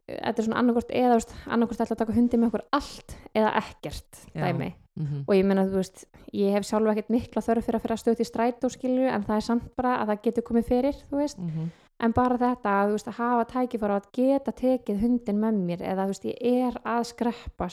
þetta 0.03 0.33
er 0.35 0.47
svona 0.47 0.61
annarkvort 0.61 0.93
eða, 0.93 1.19
annarkvort 1.47 1.83
ætla 1.83 1.95
að 1.95 2.01
taka 2.03 2.15
hundi 2.17 2.39
með 2.39 2.49
okkur 2.51 2.65
allt 2.75 3.15
eða 3.33 3.53
ekkert 3.61 4.23
Já. 4.33 4.47
dæmi 4.47 4.73
mm 4.73 5.23
og 5.27 5.33
ég 5.33 5.45
meina 5.45 5.65
þú 5.65 5.79
veist, 5.79 6.05
ég 6.33 6.53
hef 6.53 6.67
sjálf 6.67 6.91
ekkert 6.91 7.09
mikla 7.09 7.41
þörf 7.41 7.65
fyrir 7.65 7.79
að 7.79 7.81
fyrir 7.81 7.95
að 7.95 8.01
stöða 8.01 8.21
í 8.21 8.27
strætó 8.29 8.69
skilju 8.69 9.07
en 9.09 9.23
það 9.25 9.35
er 9.35 9.45
samt 9.47 9.75
bara 9.75 9.93
að 10.01 10.07
það 10.11 10.21
getur 10.27 10.43
komið 10.43 10.67
fyrir 10.67 10.95
þú 11.09 11.17
veist, 11.17 11.39
-hmm. 11.39 11.69
En 12.03 12.13
bara 12.15 12.39
þetta 12.39 12.77
að, 12.81 12.93
veist, 12.95 13.09
að 13.09 13.19
hafa 13.19 13.43
tækifæra 13.51 13.99
að 13.99 14.07
geta 14.17 14.53
tekið 14.57 15.03
hundin 15.03 15.41
með 15.41 15.59
mér 15.67 15.83
eða 15.93 16.07
veist, 16.09 16.25
ég 16.29 16.63
er 16.69 16.79
að 16.83 17.03
skreppa 17.11 17.69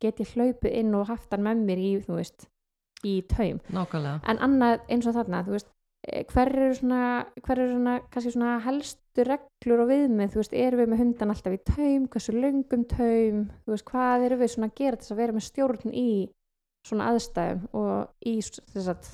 get 0.00 0.22
ég 0.22 0.32
hlaupið 0.34 0.78
inn 0.80 0.96
og 0.98 1.10
haft 1.10 1.34
hann 1.34 1.44
með 1.46 1.66
mér 1.68 1.82
í, 1.82 1.92
veist, 2.08 2.48
í 3.06 3.20
taum. 3.30 3.60
Nákvæmlega. 3.72 4.22
En 4.28 4.42
annað 4.46 4.88
eins 4.88 5.06
og 5.08 5.16
þarna, 5.16 5.44
eh, 6.08 6.24
hver 6.32 6.52
eru 6.56 6.74
svona, 6.74 7.04
hver 7.44 7.58
eru 7.58 7.76
svona 7.76 7.96
svona 8.36 8.58
helstu 8.64 9.26
reglur 9.28 9.84
og 9.84 9.90
viðmið 9.92 10.36
erum 10.64 10.80
við 10.80 10.92
með 10.92 11.02
hundan 11.04 11.34
alltaf 11.34 11.56
í 11.56 11.62
taum 11.64 12.08
hversu 12.08 12.36
löngum 12.36 12.84
taum, 12.88 13.48
hvað 13.66 14.26
erum 14.26 14.40
við 14.40 14.54
svona 14.54 14.70
að 14.70 14.78
gera 14.82 14.96
þess 14.96 15.12
að 15.12 15.22
vera 15.22 15.32
með 15.36 15.48
stjórn 15.48 15.94
í 15.94 16.10
svona 16.86 17.10
aðstæðum 17.12 17.66
og 17.76 18.08
í 18.24 18.38
þess 18.40 18.88
að 18.88 19.10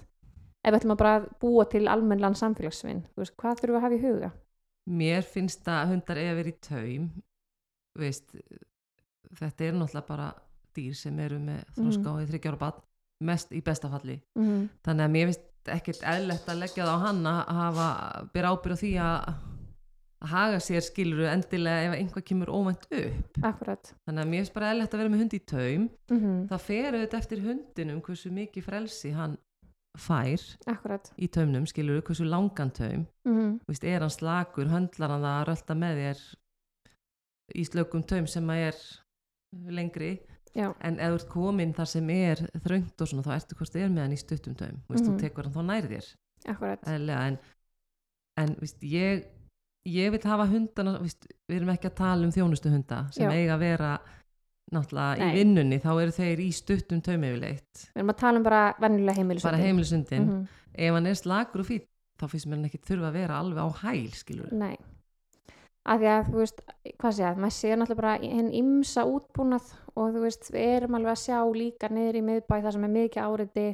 ef 0.67 0.73
við 0.73 0.81
ætlum 0.81 0.97
að 0.97 1.03
bara 1.05 1.15
búa 1.41 1.65
til 1.71 1.87
almennlan 1.87 2.35
samfélagsvinn, 2.35 3.05
hvað 3.15 3.63
þurfum 3.63 3.77
við 3.77 3.79
að 3.79 3.87
hafa 3.87 3.97
í 3.97 4.03
huga? 4.03 4.33
mér 4.87 5.27
finnst 5.27 5.67
að 5.69 5.95
hundar 5.95 6.21
eiga 6.23 6.37
vera 6.39 6.53
í 6.53 6.59
taum 6.63 7.09
veist 7.99 8.37
þetta 9.37 9.67
er 9.67 9.79
náttúrulega 9.79 10.07
bara 10.09 10.29
dýr 10.77 10.95
sem 10.99 11.19
eru 11.25 11.41
með 11.43 11.65
þroska 11.79 12.13
og 12.13 12.23
í 12.23 12.29
þryggjára 12.31 12.61
bann 12.61 12.81
mest 13.27 13.53
í 13.57 13.63
bestafalli 13.65 14.21
mm, 14.39 14.63
þannig 14.87 15.07
að 15.07 15.15
mér 15.17 15.31
finnst 15.31 15.73
ekkert 15.77 16.07
eðlegt 16.07 16.49
að 16.53 16.63
leggja 16.63 16.87
það 16.87 16.95
á 16.95 17.05
hann 17.07 17.29
að 17.31 17.41
hafa 17.59 17.91
byrja 18.35 18.51
ábyrð 18.55 18.77
á 18.77 18.83
því 18.83 18.95
að 19.03 19.31
að 20.17 20.31
haga 20.33 20.61
sér 20.65 20.85
skiluru 20.85 21.27
endilega 21.29 21.91
ef 21.91 21.95
einhvað 21.99 22.25
kemur 22.25 22.49
óvænt 22.49 22.87
upp. 22.89 23.41
Akkurat 23.45 23.91
þannig 24.07 24.23
að 24.23 24.31
mér 24.31 24.41
finnst 24.41 24.55
bara 24.55 24.71
eðlegt 24.73 24.95
að 24.95 25.03
vera 25.03 25.13
með 25.13 25.23
hund 25.23 25.35
í 25.37 25.41
taum. 25.53 25.89
Mm 26.09 26.39
það 26.53 26.63
fer 26.69 26.89
auðvitað 26.89 27.19
eftir 27.21 27.43
hundinum 27.45 28.01
hversu 28.07 28.33
mikið 28.33 28.67
frelsi 28.69 29.13
hann 29.17 29.37
fær 29.97 30.43
akkurat 30.73 31.11
í 31.19 31.29
taumnum 31.33 31.67
skiluru, 31.67 32.03
hversu 32.07 32.25
langan 32.29 32.71
taum. 32.77 33.07
Mm, 33.27 33.59
Þú 33.65 33.73
veist, 33.73 33.85
er 33.85 34.01
hann 34.05 34.11
slakur, 34.15 34.69
höndlar 34.71 35.11
hann 35.15 35.23
það 35.27 35.37
að 35.41 35.47
rölda 35.51 35.77
með 35.83 36.01
þér 36.03 36.23
í 37.57 37.65
slökum 37.69 38.03
taum 38.07 38.27
sem 38.31 38.49
að 38.53 38.65
er 38.71 38.81
lengri? 39.77 40.13
Já, 40.57 40.71
en 40.81 40.97
ef 41.01 41.11
þú 41.13 41.19
ert 41.21 41.29
komin 41.29 41.75
þar 41.77 41.89
sem 41.91 42.11
er 42.15 42.41
þröngt 42.65 43.03
og 43.05 43.09
svona 43.11 43.23
þá 43.27 43.33
ertu 43.37 43.57
hvort 43.59 43.73
þið 43.75 43.83
er 43.85 43.91
með 43.93 44.03
hann 44.07 44.15
í 44.17 44.21
stuttum 44.23 44.55
taum. 44.57 44.79
Þú 44.87 44.95
veist, 44.95 45.05
Mhm. 45.05 45.17
þú 45.17 45.21
tekur 45.21 45.45
hann 45.45 45.53
þá 45.53 45.65
nær 45.69 45.89
þér. 45.91 46.07
Eðlilega, 46.47 47.27
en, 47.27 47.39
en 48.39 48.55
víst, 48.61 48.81
ég, 48.81 49.25
ég 49.87 50.11
vil 50.11 50.21
hafa 50.25 50.47
hundana 50.49 50.99
víst, 51.03 51.27
við 51.49 51.57
erum 51.61 51.69
ekki 51.75 51.91
að 51.91 51.95
tala 52.01 52.25
um 52.25 52.33
þjónustu 52.33 52.71
hunda 52.73 53.03
sem 53.13 53.29
Já. 53.31 53.35
eiga 53.37 53.55
að 53.57 53.65
vera 53.67 54.01
náttúrulega 54.75 55.19
Nei. 55.21 55.29
í 55.31 55.37
vinnunni 55.39 55.79
þá 55.79 55.91
eru 56.03 56.15
þeir 56.17 56.41
í 56.43 56.49
stuttum 56.53 57.01
taum 57.07 57.23
yfirleitt. 57.29 57.85
Við 57.95 58.01
erum 58.03 58.11
að 58.11 58.19
tala 58.23 58.41
um 58.41 58.47
bara 58.49 58.63
venjulega 58.83 59.17
heimilisundin 59.21 59.51
bara 59.53 59.63
heimilisundin, 59.63 60.27
Mhm. 60.27 60.49
ef 60.75 60.93
hann 60.95 61.07
er 61.07 61.15
slakur 61.15 61.61
og 61.61 61.67
fýtt 61.67 61.87
þá 62.19 62.27
finnst 62.33 62.47
mér 62.49 62.57
hann 62.57 62.65
ekki 62.71 62.81
þurfa 62.83 63.09
að 63.11 63.13
vera 63.21 63.39
alveg 63.41 63.61
á 63.63 63.69
hæl 63.85 64.11
skilur 64.17 64.53
Nei, 64.53 64.77
af 65.87 66.01
því 66.01 66.09
að 66.11 66.31
þú 66.33 66.37
veist, 66.43 66.61
hvað 66.99 67.13
sé 67.15 67.25
að, 67.29 67.37
maður 67.37 67.57
sé 67.61 67.69
náttúrulega 67.77 67.97
bara 68.03 68.19
hinn 68.19 68.51
ymsa 68.53 69.05
útbúnað 69.07 69.67
og 69.97 70.15
þú 70.15 70.21
veist, 70.25 70.51
við 70.51 70.71
erum 70.77 70.95
alveg 70.99 71.13
að 71.13 71.25
sjá 71.27 71.39
líka 71.55 71.89
niður 71.93 72.17
í 72.17 72.23
miðbæ 72.27 72.57
það 72.63 72.73
sem 72.73 72.85
er 72.85 72.95
mikið 72.97 73.23
áriði, 73.23 73.67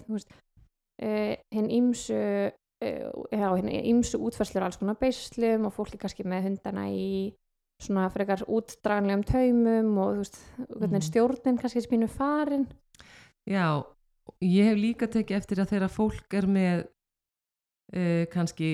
uh, 1.02 1.37
hinn 1.52 1.70
ymsu, 1.70 2.52
uh, 2.82 3.12
já, 3.32 3.49
hinn 3.56 3.70
ymsu 3.96 4.18
útfærslur 4.20 4.62
alls 4.66 4.76
konar 4.76 4.99
beislum 5.00 5.66
og 5.66 5.72
fólki 5.75 5.99
kannski 5.99 6.25
með 6.26 6.42
hundana 6.50 6.84
í 6.90 7.32
svona 7.83 8.09
frekar 8.12 8.45
útdraganlegum 8.49 9.25
taumum 9.25 9.99
og 9.99 10.15
þú 10.15 10.19
veist, 10.23 10.39
hvernig 10.69 11.03
Mhm. 11.03 11.09
stjórnin 11.11 11.59
kannski 11.61 11.83
spínu 11.87 12.09
farin. 12.09 12.67
Já, 13.49 13.85
ég 14.43 14.65
hef 14.71 14.79
líka 14.79 15.07
tekið 15.11 15.37
eftir 15.37 15.59
að 15.59 15.71
þegar 15.73 15.91
fólk 15.91 16.35
er 16.35 16.47
með 16.47 16.87
uh, 17.95 18.25
kannski 18.33 18.69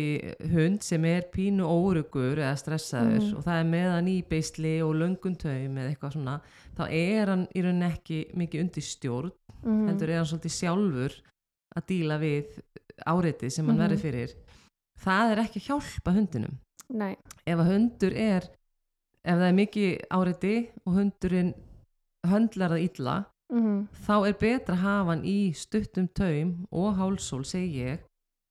hund 0.52 0.82
sem 0.86 1.04
er 1.04 1.24
pínu 1.34 1.64
órugur 1.66 2.38
eða 2.38 2.54
stressaður 2.60 3.22
Mhm. 3.24 3.36
og 3.36 3.44
það 3.44 3.60
er 3.60 3.64
með 3.72 3.90
hann 3.94 4.06
í 4.08 4.22
beisli 4.28 4.80
og 4.82 4.94
löngun 4.94 5.36
taum 5.38 5.74
eða 5.78 5.90
eitthvað 5.96 6.12
svona, 6.12 6.40
þá 6.76 6.82
er 6.92 7.26
hann 7.26 7.46
í 7.54 7.62
rauninni 7.64 7.90
ekki 7.92 8.18
mikið 8.36 8.60
undir 8.60 8.82
stjórn, 8.82 9.32
Mm 9.64 9.88
heldur 9.88 10.08
er 10.08 10.16
hann 10.18 10.24
svolítið 10.26 10.54
sjálfur 10.54 11.12
að 11.76 11.86
díla 11.88 12.18
við 12.20 12.46
áreitið 13.06 13.50
sem 13.52 13.66
hann 13.66 13.76
Mhm. 13.76 13.88
verður 13.88 14.00
fyrir. 14.00 14.34
Það 15.00 15.32
er 15.32 15.36
ekki 15.42 15.58
að 15.60 15.66
hjálpa 15.68 16.14
hundinum. 16.14 16.58
Nei, 16.90 17.16
Ef 17.46 17.58
að 17.58 17.66
hundur 17.72 18.12
er, 18.16 18.42
ef 19.28 19.36
það 19.36 19.48
er 19.48 19.58
mikið 19.58 19.90
áreiti 20.16 20.54
og 20.86 20.94
hundurinn 20.96 21.52
höndlar 22.28 22.74
það 22.74 22.84
illa, 22.86 23.16
mm 23.52 23.76
þá 24.06 24.14
er 24.28 24.36
betra 24.40 24.74
að 24.74 24.82
hafa 24.84 25.12
hann 25.12 25.24
í 25.28 25.38
stuttum 25.56 26.08
taum 26.16 26.50
og 26.72 26.96
hálsól 26.98 27.44
segi 27.48 27.84
ég 27.84 28.02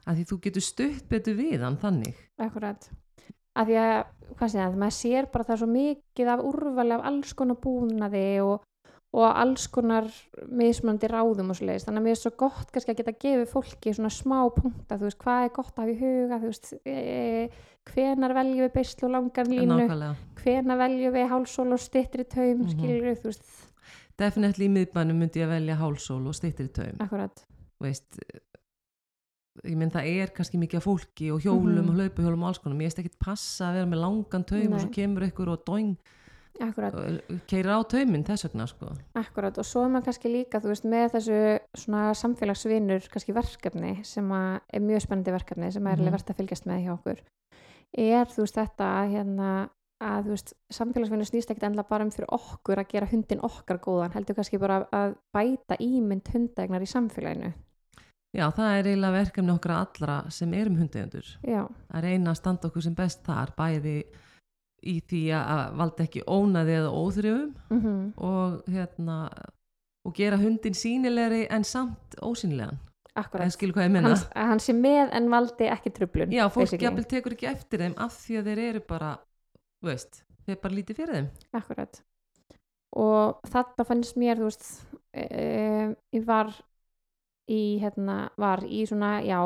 að 0.08 0.20
því 0.20 0.24
þú 0.30 0.38
getur 0.46 0.66
stutt 0.66 1.10
betur 1.10 1.38
við 1.38 1.66
hann 1.66 1.78
þannig 1.82 2.16
Akkurat. 2.42 2.90
Af 3.58 3.66
því 3.68 3.78
að, 3.82 3.94
hvað 4.38 4.52
segja, 4.54 4.70
maður 4.78 4.96
sér 5.00 5.28
bara 5.34 5.48
það 5.48 5.60
svo 5.62 5.68
mikið 5.74 6.32
af 6.34 6.44
úrvali 6.46 6.94
af 6.94 7.06
alls 7.10 7.34
konar 7.34 7.58
búnaði 7.64 8.26
og, 8.46 8.66
og 9.18 9.26
alls 9.42 9.64
konar 9.74 10.06
mismunandi 10.46 11.08
ráðum 11.10 11.50
og 11.50 11.58
svo 11.58 11.66
leiðist. 11.70 11.88
Þannig 11.88 12.02
að 12.04 12.06
mér 12.08 12.16
er 12.16 12.20
svo 12.22 12.32
gott 12.38 12.72
kannski 12.74 12.94
að 12.94 13.00
geta 13.00 13.14
gefið 13.24 13.48
fólki 13.50 13.94
svona 13.98 14.12
smá 14.14 14.38
punkta, 14.54 14.98
þú 15.00 15.08
veist, 15.08 15.20
hvað 15.24 15.46
er 15.48 15.54
gott 15.56 15.72
að 15.74 15.82
hafa 15.82 15.94
í 15.94 16.00
huga, 16.02 16.40
þú 16.44 16.52
veist, 16.52 16.74
e, 16.86 17.50
hvenar 17.90 18.36
veljum 18.38 18.66
við 18.68 18.74
beisl 18.76 19.06
og 19.08 19.14
langan 19.16 19.50
línu, 19.54 19.78
hvenar 20.44 20.78
veljum 20.84 21.16
við 21.18 21.30
hálsól 21.32 21.72
og 21.74 21.80
styttri 21.82 22.28
taum, 22.30 22.62
Mhm. 22.62 22.70
skilur 22.76 23.16
þú 23.24 23.32
veist, 23.32 23.48
definitely 24.18 24.66
í 24.68 24.74
miðbænum 24.76 25.18
myndi 25.18 25.42
ég 25.42 25.48
að 25.48 25.56
velja 25.58 25.76
hálsól 25.82 26.28
og 26.28 26.36
styttri 26.36 26.68
taum 26.74 26.98
akkurat. 27.00 27.46
Veist 27.82 28.20
ég 29.66 29.76
minn 29.78 29.90
það 29.90 30.06
er 30.22 30.28
kannski 30.36 30.60
mikið 30.62 30.78
af 30.78 30.86
fólki 30.86 31.32
og 31.34 31.42
hjólum 31.42 31.82
Mhm. 31.82 31.90
og 31.90 31.96
hlaupahjólum 31.96 32.44
og 32.44 32.48
alls 32.52 32.60
konar, 32.60 32.78
mér 32.78 32.92
er 32.94 33.02
ekkert 33.04 33.20
passa 33.20 33.66
að 33.72 33.74
vera 33.74 33.86
með 33.86 34.02
langan 34.04 34.46
taum 34.46 34.74
og 34.74 34.80
svo 34.80 34.90
Nei. 34.90 34.94
kemur 34.94 35.26
ykkur 35.32 35.48
og 35.50 35.66
dóing. 35.66 35.98
Keira 37.50 37.78
á 37.78 37.82
tauminn 37.90 38.26
þess 38.28 38.48
vegna 38.48 38.68
sko. 38.70 38.92
Akkurat 39.20 39.58
og 39.58 39.68
svo 39.68 39.86
er 39.86 39.94
maður 39.94 40.10
kannski 40.10 40.34
líka 40.34 40.62
veist 40.66 40.88
með 40.90 41.18
þessu 41.18 41.40
samfélagsvinur 42.22 43.10
verkefni 43.38 43.98
sem 44.08 44.32
er 44.38 44.84
mjög 44.84 45.06
spennandi 45.06 45.36
verkefni 45.36 45.72
sem 45.72 45.88
er 45.88 45.98
alveg 45.98 46.18
verðt 46.18 46.34
að 46.34 46.42
fylgjast 46.42 46.70
með 46.70 46.86
hjá 46.86 46.94
okkur 46.98 47.26
er 47.98 48.30
þú 48.30 48.44
veist 48.44 48.58
þetta 48.58 48.90
hérna 49.12 49.52
að 50.04 50.30
veist 50.32 50.54
samfélagsvinur 50.74 51.26
snýst 51.26 51.52
ekkert 51.52 51.72
endla 51.72 51.86
bara 51.88 52.06
um 52.06 52.12
fyrir 52.14 52.30
okkur 52.36 52.82
að 52.82 52.92
gera 52.92 53.10
hundin 53.10 53.42
okkar 53.46 53.80
góðan 53.82 54.14
heldur 54.14 54.38
kannski 54.38 54.60
bara 54.62 54.84
að 54.94 55.16
bæta 55.34 55.80
ímynd 55.82 56.30
hundægnar 56.34 56.86
í 56.86 56.90
samfélaginu. 56.90 57.50
Já, 58.36 58.52
það 58.54 58.70
er 58.76 58.90
eiginlega 58.92 59.16
verkefni 59.16 59.54
okkar 59.56 59.74
allra 59.78 60.18
sem 60.36 60.52
erum 60.54 60.76
hundegjöndur 60.78 61.30
Já, 61.48 61.64
að 61.66 62.04
reyna 62.04 62.34
að 62.34 62.40
standa 62.42 62.70
okkur 62.70 62.84
sem 62.86 62.98
best 62.98 63.24
þar 63.26 63.54
bæði 63.58 63.98
í 64.86 65.00
því 65.10 65.22
að 65.38 65.62
valda 65.80 66.06
ekki 66.06 66.26
ónaði 66.28 66.76
eða 66.82 66.92
óþrjöfum 66.94 67.54
mm 67.74 68.04
og 68.18 68.68
hérna 68.72 69.18
og 70.08 70.14
gera 70.16 70.38
hundin 70.40 70.76
sínilegri 70.78 71.48
en 71.52 71.66
samt 71.68 72.16
ósýnilegan. 72.24 72.78
En 73.18 73.52
skilur 73.52 73.74
hvað 73.74 73.88
ég 73.88 73.94
menna 73.96 74.12
Hans, 74.14 74.28
hann 74.38 74.60
sé 74.62 74.76
með 74.78 75.10
en 75.18 75.32
valdi 75.34 75.66
ekki 75.74 75.90
trublun 75.90 76.32
já, 76.32 76.44
fólk 76.54 76.78
jafnvel 76.78 77.08
tekur 77.10 77.34
ekki 77.34 77.50
eftir 77.50 77.82
þeim 77.82 77.96
af 77.98 78.14
því 78.22 78.38
að 78.38 78.50
þeir 78.52 78.62
eru 78.68 78.82
bara 78.86 79.10
veist, 79.84 80.22
þeir 80.46 80.62
bara 80.62 80.78
lítið 80.78 81.02
fyrir 81.02 81.18
þeim. 81.18 81.28
Akkurat. 81.58 82.00
Og 82.98 83.50
þarna 83.52 83.86
fannst 83.88 84.18
mér, 84.20 84.40
þú 84.40 84.50
veist, 84.50 84.70
um, 84.94 85.94
ég 86.16 86.26
var 86.28 86.54
í, 87.48 87.62
hérna, 87.82 88.18
var 88.40 88.64
í 88.66 88.84
svona, 88.90 89.18
já, 89.26 89.40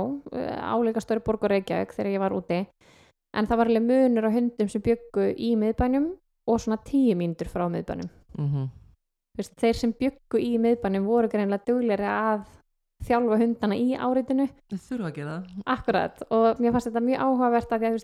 áleika 0.71 1.03
störu 1.03 1.23
borgur 1.25 1.51
Reykjavík 1.53 1.95
þegar 1.95 2.11
ég 2.13 2.23
var 2.23 2.35
úti. 2.37 2.61
En 3.33 3.47
það 3.47 3.57
var 3.61 3.69
alveg 3.71 3.83
munur 3.87 4.27
á 4.27 4.31
hundum 4.33 4.67
sem 4.69 4.81
byggu 4.83 5.29
í 5.39 5.53
miðbænum 5.55 6.09
og 6.51 6.59
svona 6.59 6.77
tíu 6.83 7.15
mínútur 7.15 7.47
frá 7.51 7.67
miðbænum. 7.71 8.09
mm 8.37 8.69
Þú 9.31 9.37
Veist, 9.39 9.53
þeir 9.61 9.77
sem 9.79 9.91
byggu 9.95 10.39
í 10.43 10.57
miðbænum 10.59 11.05
voru 11.07 11.29
greinlega 11.31 11.63
dugleri 11.65 12.03
að 12.03 12.41
þjálfa 13.07 13.37
hundana 13.39 13.75
í 13.79 13.95
áreitinu. 13.95 14.45
þeir 14.69 14.81
þurfa 14.83 15.07
að 15.07 15.13
gera 15.15 15.35
það 15.37 15.61
Akkurat. 15.65 16.19
Og 16.29 16.59
mér 16.59 16.71
fannst 16.75 16.87
þetta 16.89 17.01
mjög 17.05 17.21
áhugavert 17.23 17.71
að 17.71 17.85
að, 17.87 17.95
að 17.95 18.03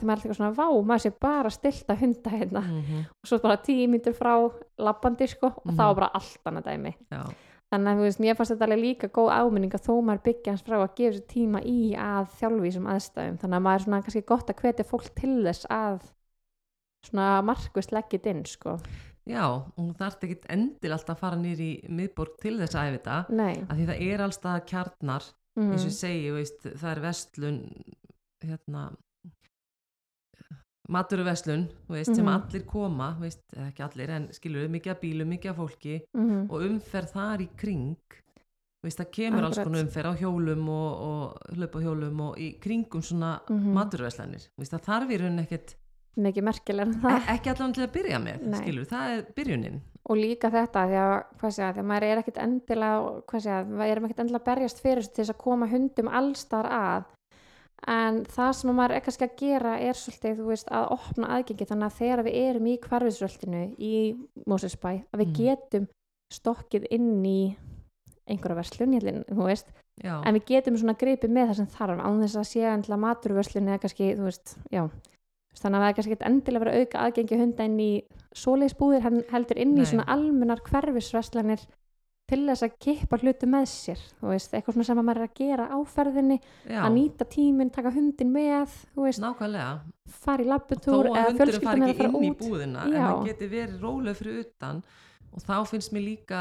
því 0.00 0.06
maður 0.08 0.08
er 0.08 0.16
alltaf 0.16 0.36
svona, 0.36 0.54
vá, 0.56 0.66
maður 0.88 1.02
sé 1.04 1.12
bara 1.20 1.50
stilta 1.50 1.94
hunda 2.00 2.30
hérna 2.30 2.62
mm 2.64 3.04
og 3.22 3.28
svo 3.28 3.38
bara 3.44 3.56
tíu 3.62 3.86
mínútur 3.92 4.16
frá 4.16 4.32
lappandi 4.78 5.28
sko 5.28 5.46
og 5.52 5.66
Mhm. 5.66 5.76
það 5.76 5.86
var 5.86 5.94
bara 6.00 6.10
allt 6.14 6.40
annað 6.48 6.64
dæmi 6.72 6.94
já, 7.12 7.22
þannig 7.72 7.90
að 7.90 7.98
þú 7.98 8.06
veist, 8.06 8.20
mér 8.22 8.36
fannst 8.38 8.54
þetta 8.54 8.66
alveg 8.68 8.82
líka 8.82 9.10
góð 9.16 9.32
áminning 9.36 9.74
að 9.76 9.86
þó 9.86 9.94
maður 10.06 10.22
byggja 10.28 10.54
hans 10.54 10.66
frá 10.66 10.76
að 10.78 10.94
gefa 11.00 11.16
sér 11.16 11.26
tíma 11.32 11.62
í 11.66 11.80
að 11.98 12.28
þjálfi 12.38 12.68
þessum 12.68 12.90
aðstæðum. 12.92 13.40
Þannig 13.42 13.58
að 13.58 13.66
maður 13.66 13.80
er 13.80 13.84
svona 13.86 14.00
kannski 14.06 14.24
gott 14.30 14.52
að 14.52 14.62
hvetja 14.62 14.86
fólk 14.86 15.10
til 15.18 15.34
þess 15.46 15.68
að 15.76 15.98
svona 17.06 17.28
markvist 17.46 17.94
leggit 17.94 18.28
inn 18.30 18.44
sko. 18.48 18.76
Já, 19.26 19.42
og 19.50 19.80
þú 19.80 19.88
þarft 19.98 20.24
ekki 20.26 20.38
endil 20.54 20.92
alltaf 20.94 21.16
að 21.16 21.22
fara 21.24 21.40
nýr 21.40 21.62
í 21.62 21.72
miðborg 21.90 22.36
til 22.42 22.54
þess 22.60 22.78
að 22.78 23.00
nei. 23.34 23.56
af 23.66 23.74
því 23.74 23.88
það 23.88 24.04
er 24.06 24.22
allstað 24.22 24.60
kjarnar 24.70 25.26
mm. 25.58 25.72
eins 25.72 25.82
og 25.82 25.90
ég 25.90 25.96
segi, 25.96 26.28
veist, 26.36 26.68
það 26.68 26.90
er 26.92 27.02
vestlun 27.02 27.58
hérna 28.46 28.84
maturuverslun 30.88 31.66
veist, 31.88 32.14
sem 32.14 32.24
Mhm. 32.24 32.34
allir 32.34 32.66
koma 32.66 33.16
veist, 33.20 33.42
ekki 33.56 33.82
allir 33.82 34.10
en 34.10 34.28
skilur 34.32 34.68
mikið 34.68 34.90
af 34.90 35.00
bílum, 35.00 35.28
mikið 35.28 35.50
af 35.50 35.56
fólki 35.56 36.00
mm. 36.14 36.50
og 36.50 36.62
umferð 36.62 37.12
þar 37.12 37.40
í 37.42 37.48
kring 37.56 37.96
veist, 38.84 39.00
það 39.00 39.10
kemur 39.10 39.44
alls 39.44 39.58
Akkurat. 39.58 39.66
konar 39.66 39.84
umferð 39.86 40.12
á 40.12 40.14
hjólum 40.20 40.68
og, 40.68 40.92
og 41.08 41.56
hlaupahjólum 41.56 42.20
og 42.28 42.38
í 42.38 42.52
kringum 42.60 43.02
svona 43.02 43.40
mm 43.48 43.74
maturverslanir 43.74 44.46
veist, 44.56 44.72
það 44.72 44.86
þarf 44.90 45.10
í 45.10 45.18
raunin 45.20 45.42
ekkert 45.46 45.74
mikið 46.16 46.46
merkilega 46.46 46.86
en 46.86 47.00
það 47.02 47.16
e- 47.18 47.34
ekki 47.34 47.50
allan 47.52 47.72
til 47.76 47.84
að 47.84 47.92
byrja 47.92 48.18
með 48.22 48.46
Nei. 48.46 48.58
skilur, 48.62 48.86
það 48.88 49.16
er 49.16 49.26
byrjunin 49.36 49.80
og 50.06 50.16
líka 50.16 50.50
þetta 50.54 50.86
því 50.86 50.98
að, 51.02 51.12
segja, 51.50 51.72
því 51.74 51.82
að 51.82 51.88
maður 51.90 52.06
er 52.06 52.20
ekkit 52.22 52.38
endilega 52.38 53.40
segja, 53.42 53.58
erum 53.90 54.04
ekkit 54.06 54.20
endilega 54.22 54.40
að 54.40 54.48
berjast 54.54 54.80
fyrir 54.80 55.02
þess 55.02 55.32
að 55.34 55.42
koma 55.42 55.66
hundum 55.66 56.08
allstar 56.08 56.68
að 56.70 57.04
en 58.16 58.24
það 58.32 58.52
sem 58.58 58.72
maður 58.76 58.96
er 58.96 59.04
kannski 59.06 59.26
að 59.28 59.36
gera 59.42 59.76
er 59.84 59.98
svolítið, 60.00 60.36
þú 60.40 60.48
veist, 60.50 60.68
að 60.72 60.90
opna 60.96 61.30
aðgengi 61.36 61.68
þannig 61.70 61.86
að 61.90 61.98
þegar 62.00 62.24
við 62.26 62.38
erum 62.42 62.66
í 62.66 62.76
hverfisröltinu 62.86 63.62
í 63.78 63.94
Mósesbæ, 64.46 64.92
að 65.12 65.20
við 65.22 65.26
Mhm. 65.26 65.36
getum 65.40 65.88
stokkið 66.32 66.86
inn 66.90 67.24
í 67.24 67.56
einhverja 68.26 68.56
verslun, 68.58 68.94
en 70.26 70.34
við 70.34 70.44
getum 70.46 70.76
svona 70.76 70.96
gripið 70.98 71.30
með 71.30 71.46
það 71.48 71.56
sem 71.56 71.66
þarf 71.66 72.00
án 72.02 72.20
þess 72.22 72.36
að 72.36 72.48
sé 72.50 72.64
endilega 72.66 73.04
maturverslun 73.04 73.68
eða 73.70 73.80
kannski, 73.80 74.16
þú 74.16 74.24
veist, 74.26 74.56
þannig 75.56 75.78
að 75.78 75.82
það 75.82 75.88
er 75.88 75.96
kannski 75.96 76.16
endilega 76.26 76.64
verið 76.64 76.74
að 76.74 76.80
auka 76.80 76.98
aðgengi 77.06 77.38
hunda 77.40 77.64
inn 77.64 77.78
í 77.80 78.04
svoleiðsbúðir 78.34 79.00
hann 79.06 79.22
heldur 79.30 79.56
inn 79.62 79.72
í 79.72 79.80
Nei. 79.80 79.84
svona 79.88 80.04
almennar 80.06 80.60
hverfisverslanir 80.60 81.60
til 82.26 82.40
þess 82.48 82.62
að 82.66 82.76
kippa 82.82 83.18
hluti 83.22 83.46
með 83.46 83.66
sér 83.70 84.00
veist, 84.26 84.52
eitthvað 84.54 84.84
sem 84.88 84.98
að 84.98 85.04
maður 85.06 85.20
er 85.22 85.28
að 85.28 85.34
gera 85.38 85.66
áferðinni 85.76 86.38
já, 86.66 86.80
að 86.82 86.92
nýta 86.96 87.24
tíminn, 87.30 87.70
taka 87.70 87.92
hundin 87.94 88.32
með 88.34 88.72
veist, 88.96 89.20
nákvæmlega. 89.22 89.80
fara 90.10 90.42
í 90.42 90.46
labbutúr 90.50 91.06
eða 91.12 91.26
hundurinn 91.28 91.36
fjölskyldan 91.38 91.66
fari 91.66 91.80
er 91.80 91.86
að 91.86 91.90
ekki 91.94 92.02
fara 92.02 92.12
inn 92.18 92.24
í 92.24 92.30
út. 92.30 92.40
búðina 92.42 92.84
en 92.86 92.92
Já. 92.96 93.04
hann 93.06 93.26
geti 93.26 93.48
verið 93.52 93.80
róleg 93.86 94.16
fyrir 94.16 94.40
utan. 94.44 94.82
Og 95.36 95.42
þá 95.44 95.54
finnst 95.68 95.92
mér 95.92 96.04
líka 96.06 96.40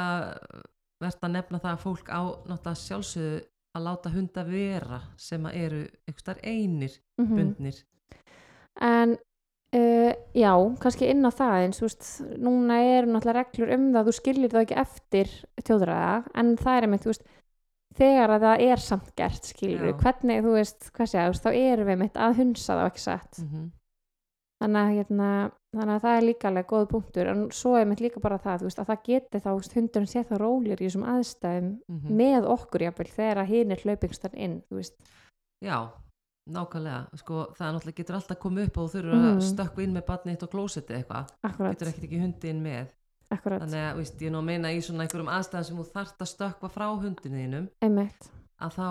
verðt 1.03 1.25
að 1.27 1.33
nefna 1.35 1.59
það 1.59 1.73
að 1.75 1.83
fólk 1.83 2.09
á 2.09 2.21
náttúrulega 2.47 2.81
sjálfsögðu 2.85 3.41
að 3.75 3.83
láta 3.89 4.11
hunda 4.13 4.43
vera 4.47 4.99
sem 5.19 5.43
að 5.49 5.55
eru 5.65 5.81
eitthvað 6.07 6.39
einir 6.47 6.93
Mhm. 7.19 7.35
bundnir. 7.35 7.83
En 8.81 9.17
uh, 9.75 10.11
já, 10.35 10.51
kannski 10.81 11.09
inn 11.11 11.27
á 11.27 11.31
það 11.35 11.55
eins, 11.61 11.79
þú 11.81 11.87
veist, 11.87 12.09
núna 12.41 12.81
eru 12.81 13.13
náttúrulega 13.13 13.41
reglur 13.41 13.73
um 13.77 13.87
það, 13.93 14.09
þú 14.09 14.17
skilir 14.19 14.53
það 14.53 14.65
ekki 14.65 14.81
eftir 14.83 15.33
tjóðræða, 15.61 16.13
en 16.41 16.53
það 16.61 16.77
er 16.77 16.87
einmitt, 16.87 17.05
þú 17.05 17.13
veist 17.13 17.25
þegar 17.95 18.35
að 18.35 18.45
það 18.49 18.67
er 18.67 18.83
samt 18.83 19.15
gert 19.15 19.49
skilur 19.51 19.91
Já. 19.93 19.97
hvernig, 20.03 20.43
þú 20.43 20.57
veist, 20.57 20.91
hvað 20.91 21.11
sé, 21.11 21.17
þú 21.23 21.33
veist, 21.33 21.47
þá 21.47 21.59
erum 21.61 21.91
við 21.91 21.99
mitt 22.03 22.19
að 22.19 22.37
hunsa 22.41 22.79
það 22.79 22.91
ekki 22.91 23.05
satt 23.05 23.43
mm 23.43 23.65
þannig 24.63 24.81
að, 24.81 24.93
hérna, 24.99 25.29
þannig 25.75 25.93
að 25.95 26.03
það 26.05 26.17
er 26.17 26.25
líka 26.25 26.49
alveg 26.49 26.67
góð 26.69 26.85
punktur, 26.93 27.29
en 27.31 27.41
svo 27.55 27.73
er 27.75 27.87
mitt 27.89 28.01
líka 28.03 28.21
bara 28.23 28.39
það, 28.41 28.61
þú 28.61 28.69
veist, 28.69 28.79
að 28.81 28.89
það 28.91 29.01
geti 29.09 29.41
þá, 29.43 29.49
þú 29.51 29.75
hundurinn 29.75 30.11
sé 30.11 30.23
það 30.29 30.41
rólir 30.41 30.79
í 30.79 30.87
þessum 30.87 31.05
aðstæðum 31.11 31.69
-hmm. 31.75 32.15
með 32.21 32.47
okkur 32.55 32.85
jafnvel 32.85 33.09
þegar 33.11 33.41
að 33.43 33.51
hinn 33.51 33.75
er 33.75 33.83
hlaupingstar 33.83 34.33
inn, 34.33 34.61
þú 34.69 34.79
veist, 34.79 34.95
Já, 35.63 35.77
nákvæmlega 36.45 37.17
sko, 37.17 37.39
það 37.57 37.71
náttúrulega 37.75 37.97
getur 38.01 38.15
alltaf 38.19 38.37
komið 38.39 38.67
upp 38.69 38.77
og 38.77 38.89
þú 38.89 38.93
þurfur 38.95 39.15
Mhm. 39.15 39.37
að 39.37 39.41
stökkva 39.49 39.83
inn 39.83 39.93
með 39.95 40.05
barnið 40.05 40.31
eitt 40.35 40.43
á 40.45 40.49
klósetti 40.53 40.93
eitthvað, 40.93 41.33
getur 41.41 41.87
ekkert 41.89 42.03
ekki 42.05 42.19
hundin 42.21 42.61
með. 42.63 42.87
Akkurat, 43.31 43.61
þannig 43.63 43.81
að 43.89 43.95
veist, 43.97 44.19
ég 44.21 44.31
nú 44.31 44.41
meina 44.45 44.69
í 44.69 44.77
svona 44.85 45.03
einhverjum 45.07 45.31
aðstæðum 45.33 45.65
sem 45.65 45.77
þú 45.77 45.85
þarft 45.95 46.19
að 46.21 46.29
stökkva 46.35 46.69
frá 46.69 46.85
hundinniðinum 47.01 47.69
einmitt, 47.81 48.29
að 48.61 48.71
þá 48.77 48.87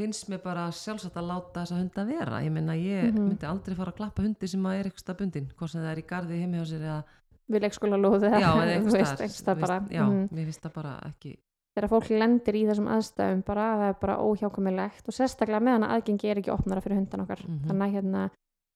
finnst 0.00 0.30
mér 0.32 0.40
bara 0.42 0.70
sjálfsagt 0.72 1.16
að 1.20 1.26
láta 1.28 1.60
þessa 1.60 1.76
hunda 1.76 2.04
vera. 2.08 2.40
Ég 2.40 2.50
meina 2.50 2.72
ég 2.72 3.12
Mhm. 3.12 3.28
myndi 3.28 3.44
aldrei 3.46 3.76
fara 3.76 3.92
að 3.92 3.96
klappa 4.00 4.22
hundi 4.24 4.48
sem 4.48 4.62
að 4.64 4.78
er 4.80 4.84
eitthvað 4.88 5.18
bundin 5.18 5.50
hvort 5.54 5.70
sem 5.70 5.82
það 5.82 5.92
er 5.92 6.00
í 6.02 6.06
garði 6.06 6.40
heimi 6.40 6.56
hjá 6.56 6.64
sér 6.72 6.80
eða, 6.80 7.04
við 7.50 7.60
leikskóla 7.60 7.98
lóðu 8.00 8.30
já, 8.30 8.40
eða 8.40 8.80
þú 8.80 8.96
eitthvað 8.96 9.18
veist, 9.20 9.44
þú 9.44 9.60
bara, 9.60 9.80
já, 9.90 10.04
mhm. 10.08 10.28
mér 10.32 10.44
finnst 10.48 10.62
það 10.62 10.72
bara 10.72 11.00
ekki 11.10 11.36
þegar 11.76 11.92
fólk 11.92 12.10
lendir 12.10 12.58
í 12.58 12.66
þessum 12.68 12.90
aðstæðum 12.90 13.42
bara, 13.46 13.66
það 13.80 13.88
er 13.92 13.98
bara 14.00 14.18
óhjákomilegt 14.26 15.08
og 15.08 15.16
sérstaklega 15.16 15.62
meðan 15.62 15.86
að 15.86 15.94
aðgengi 15.96 16.30
er 16.30 16.40
ekki 16.42 16.54
opnara 16.54 16.82
fyrir 16.84 16.98
hundan 17.00 17.24
okkar. 17.24 17.44
Mhm. 17.46 17.64
þannig 17.68 17.86
að 17.86 17.94
hérna, 17.94 18.22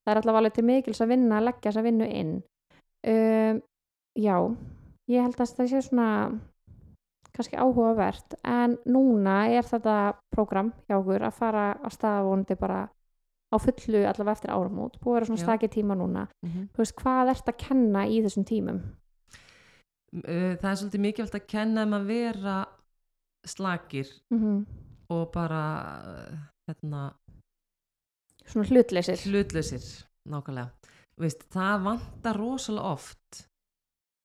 það 0.04 0.12
er 0.14 0.20
allavega 0.22 0.42
alveg 0.42 0.54
til 0.54 0.64
mikils 0.64 1.00
að 1.00 1.12
vinna 1.14 1.38
að 1.38 1.46
leggja 1.48 1.70
þessa 1.70 1.86
vinnu 1.88 2.08
inn. 2.08 2.34
Um, 3.04 3.62
já 4.14 4.36
ég 5.10 5.22
held 5.22 5.40
að 5.40 5.54
það 5.58 5.70
sé 5.70 5.82
svona 5.84 6.08
kannski 7.34 7.58
áhugavert. 7.58 8.36
En 8.46 8.78
núna 8.86 9.48
er 9.50 9.66
þetta 9.66 10.14
prógram 10.34 10.72
hjá 10.86 10.98
okkur 11.00 11.24
að 11.26 11.38
fara 11.38 11.64
að 11.82 11.96
staða 11.96 12.26
vonandi 12.28 12.56
bara 12.58 12.84
á 13.54 13.56
fullu 13.58 14.02
allavega 14.06 14.36
eftir 14.38 14.52
áramót. 14.54 14.98
Búið 15.02 15.10
að 15.10 15.18
vera 15.18 15.28
svona 15.30 15.40
Já. 15.40 15.46
stakið 15.46 15.74
tíma 15.76 15.96
núna. 15.98 16.28
Mm 16.44 16.68
þú 16.74 16.82
veist, 16.82 16.96
hvað 16.96 17.32
ert 17.34 17.50
að 17.50 17.58
kenna 17.58 18.06
í 18.06 18.22
þessum 18.22 18.46
tímum? 18.46 18.80
Það 20.14 20.70
er 20.70 20.78
svolítið 20.78 21.00
mikilvægt 21.02 21.34
að 21.34 21.46
kenna 21.50 21.82
um 21.82 21.94
að 21.98 22.06
vera 22.06 22.56
slakir 23.48 24.08
mm 24.34 24.64
og 25.12 25.26
bara 25.34 25.58
hérna, 26.64 27.00
svona 28.48 28.64
hlutleysir 28.70 29.20
hlutlausir 29.28 29.84
nákvæmlega 30.32 30.70
Veist, 31.20 31.44
það 31.52 31.82
vantar 31.84 32.38
rosalega 32.40 32.92
oft 32.96 33.42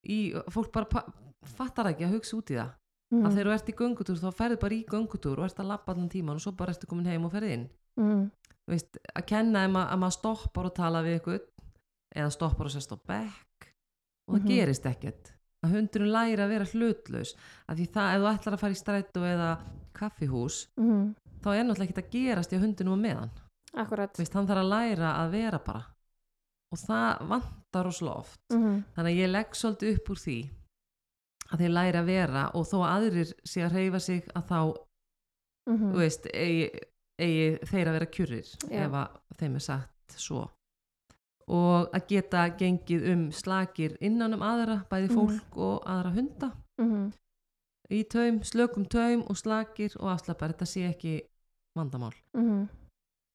í, 0.07 0.31
fólk 0.49 0.71
bara 0.73 1.03
fattar 1.45 1.91
ekki 1.91 2.07
að 2.07 2.15
hugsa 2.15 2.37
út 2.39 2.53
í 2.53 2.57
það 2.57 2.71
mm. 3.11 3.25
að 3.27 3.35
þegar 3.35 3.49
þú 3.49 3.55
ert 3.57 3.69
í 3.69 3.75
göngutúr 3.81 4.21
þá 4.23 4.29
ferðu 4.39 4.59
bara 4.63 4.77
í 4.77 4.85
göngutúr 4.89 5.41
og 5.43 5.49
ert 5.49 5.59
að 5.59 5.69
labba 5.73 5.93
allan 5.93 6.09
tíman 6.15 6.39
og 6.39 6.45
svo 6.45 6.55
bara 6.57 6.73
ertu 6.73 6.89
komin 6.89 7.11
heim 7.11 7.27
og 7.27 7.35
ferði 7.35 7.51
inn 7.57 7.67
mm. 7.99 8.23
Veist, 8.71 8.97
að 9.13 9.27
kenna 9.33 9.65
um 9.67 9.77
að, 9.81 9.85
að 9.91 10.01
maður 10.05 10.15
stoppar 10.15 10.71
og 10.71 10.75
tala 10.79 11.03
við 11.05 11.19
ykkur 11.19 11.43
eða 12.15 12.31
stoppar 12.33 12.71
og 12.71 12.73
sest 12.73 12.95
á 12.95 12.97
bekk 12.97 13.69
og 14.29 14.37
það 14.37 14.41
Mhm. 14.45 14.49
gerist 14.55 14.85
ekkert 14.89 15.33
að 15.65 15.73
hundurinn 15.75 16.13
læri 16.13 16.41
að 16.43 16.51
vera 16.53 16.69
hlutlaus 16.73 17.33
af 17.67 17.77
því 17.77 17.85
það 17.95 18.13
ef 18.15 18.21
þú 18.23 18.29
ætlar 18.33 18.55
að 18.57 18.61
fara 18.63 18.75
í 18.75 18.79
strættu 18.79 19.23
eða 19.27 19.49
kaffihús 19.99 20.59
Mm. 20.79 21.15
þá 21.43 21.47
er 21.55 21.63
náttúrulega 21.67 21.89
ekkert 21.89 22.03
að 22.05 22.11
gerast 22.15 22.53
í 22.53 22.57
að 22.59 22.63
hundinum 22.67 22.95
á 22.95 23.03
meðan 23.05 23.31
akkurat 23.79 24.17
Veist, 24.17 24.33
hann 24.33 24.47
þarf 24.47 24.63
að 24.63 24.71
læra 24.73 25.09
að 25.23 25.31
vera 25.35 25.59
bara 25.59 25.83
og 26.71 26.77
það 26.77 27.27
vantar 27.29 27.85
rosalega 27.89 28.19
oft 28.23 28.39
mm. 28.53 28.77
þannig 28.95 29.11
að 29.13 29.19
ég 29.19 29.31
legg 29.33 29.55
svolítið 29.57 29.95
upp 29.99 30.09
úr 30.13 30.21
því 30.23 30.37
að 31.49 31.63
þeir 31.63 31.73
læra 31.73 31.99
að 32.03 32.09
vera 32.11 32.43
og 32.53 32.65
þó 32.69 32.75
að 32.79 32.91
aðrir 32.93 33.33
sé 33.43 33.63
að 33.65 33.73
reyfa 33.79 33.99
sig 33.99 34.29
að 34.35 34.47
þá, 34.53 34.59
Mm. 35.69 35.91
þú 35.93 35.97
veist, 36.01 36.23
eigi, 36.33 36.69
eigi 37.21 37.49
þeir 37.69 37.87
að 37.89 37.93
vera 37.99 38.05
kjurir 38.09 38.47
Já. 38.71 38.85
ef 38.87 38.93
að 38.97 39.17
þeim 39.37 39.55
er 39.59 39.63
sagt 39.67 40.15
svo 40.17 40.39
og 41.49 41.89
að 41.97 42.07
geta 42.11 42.43
gengið 42.59 43.07
um 43.13 43.23
slakir 43.33 43.95
innan 44.01 44.33
um 44.37 44.41
aðra, 44.45 44.83
bæði 44.91 45.09
Mhm. 45.09 45.15
fólk 45.17 45.57
og 45.57 45.83
aðra 45.85 46.13
hunda 46.13 46.51
Mm. 46.79 47.11
í 47.91 48.03
taum, 48.07 48.39
slökum 48.41 48.85
taum 48.87 49.23
og 49.27 49.35
slakir 49.35 49.95
og 49.99 50.11
afslapar, 50.13 50.53
þetta 50.53 50.65
sé 50.65 50.83
ekki 50.93 51.21
vandamál 51.75 52.13
Mm. 52.35 52.67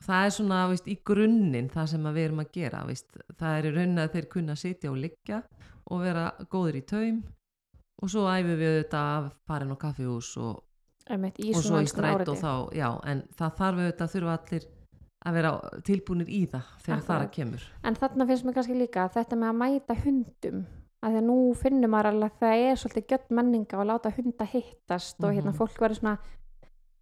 það 0.02 0.26
er 0.26 0.30
svona 0.30 0.68
veist, 0.70 0.86
í 0.86 0.96
grunninn 1.04 1.68
það 1.70 1.88
sem 1.88 2.02
við 2.04 2.24
erum 2.28 2.40
að 2.44 2.52
gera 2.52 2.84
veist. 2.86 3.06
það 3.38 3.58
er 3.58 3.64
í 3.70 3.74
raunin 3.76 3.98
að 3.98 4.12
þeir 4.12 4.28
kunna 4.28 4.54
sitja 4.56 4.90
og 4.90 4.96
liggja 4.98 5.42
og 5.90 6.00
vera 6.00 6.32
góðir 6.50 6.76
í 6.76 6.86
taum 6.86 7.22
og 8.02 8.08
svo 8.10 8.26
æfum 8.28 8.58
við 8.58 8.84
þetta 8.84 9.02
að 9.18 9.32
fara 9.46 9.64
inn 9.64 9.72
á 9.72 9.76
kaffihús 9.76 10.36
og, 10.38 10.62
og 11.56 11.62
svo 11.62 11.76
í 11.76 11.80
alls 11.80 11.92
konar 11.92 12.14
stræt 12.24 12.28
og 12.28 12.36
þá 12.38 12.72
já, 12.74 13.00
en 13.06 13.22
það 13.36 13.56
þarf 13.58 13.78
auðvitað 13.78 14.06
að 14.06 14.14
þurfa 14.14 14.38
allir 14.38 14.64
að 15.24 15.36
vera 15.38 15.50
tilbúinir 15.88 16.28
í 16.28 16.42
það 16.52 16.70
þegar 16.84 16.98
það 17.00 17.14
Akkurat. 17.16 17.28
að 17.28 17.34
kemur 17.38 17.66
en 17.84 17.94
þarna 18.00 18.26
finnst 18.30 18.44
mér 18.44 18.54
kannski 18.58 18.78
líka 18.78 19.08
þetta 19.14 19.36
með 19.40 19.48
að 19.52 19.60
mæta 19.62 19.96
hundum 20.04 20.64
að 21.04 21.10
því 21.14 21.20
að 21.20 21.26
nú 21.28 21.36
finnum 21.60 21.90
maður 21.92 22.10
alveg 22.10 22.30
að 22.32 22.38
það 22.44 22.62
er 22.68 22.78
svolítið 22.80 23.06
gött 23.12 23.30
menninga 23.38 23.76
að 23.80 23.88
láta 23.92 24.12
hunda 24.16 24.44
hittast 24.52 25.24
og 25.24 25.32
hérna 25.34 25.50
Mhm. 25.52 25.58
fólk 25.58 25.76
verður 25.80 25.98
svona 26.00 26.18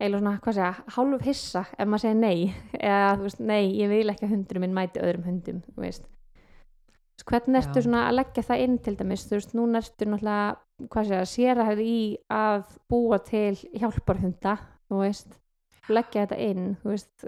eiginlega 0.03 0.19
svona, 0.23 0.41
hvað 0.43 0.55
segja, 0.55 0.85
hálf 0.97 1.23
hissa 1.23 1.61
ef 1.79 1.87
maður 1.87 2.03
segir 2.03 2.17
nei, 2.19 2.55
eða 2.81 3.13
þú 3.19 3.23
veist, 3.29 3.41
nei 3.41 3.65
ég 3.79 3.89
vil 3.93 4.09
ekki 4.11 4.27
að 4.27 4.33
hundurinn 4.35 4.61
minn 4.67 4.75
mæti 4.75 4.99
öðrum 5.03 5.25
hundum 5.29 5.61
þú 5.69 5.77
veist 5.85 6.09
hvernig 7.29 7.61
ertu 7.63 7.79
Já. 7.79 7.85
svona 7.87 8.01
að 8.09 8.17
leggja 8.19 8.43
það 8.49 8.63
inn 8.65 8.79
til 8.83 8.97
dæmis, 8.99 9.27
þú 9.29 9.37
veist, 9.39 9.53
núna 9.55 9.79
ertu 9.79 10.07
náttúrulega 10.11 10.89
hvað 10.91 11.07
segja, 11.07 11.27
sér 11.31 11.61
að 11.63 11.83
í 11.85 11.99
að 12.35 12.65
búa 12.91 13.19
til 13.23 13.55
hjálparhunda 13.79 14.57
þú 14.91 14.99
veist, 15.05 15.37
leggja 15.91 16.27
þetta 16.27 16.39
inn 16.39 16.67
þú 16.83 16.93
veist, 16.93 17.25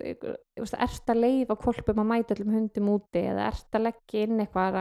ertu 0.87 1.15
að 1.15 1.21
leifa 1.21 1.57
kolpum 1.59 2.03
að 2.03 2.11
mæta 2.11 2.37
öllum 2.37 2.55
hundum 2.55 2.91
úti 2.95 3.25
eða 3.25 3.49
ertu 3.51 3.79
að 3.79 3.87
leggja 3.89 4.27
inn 4.29 4.45
eitthvað 4.45 4.79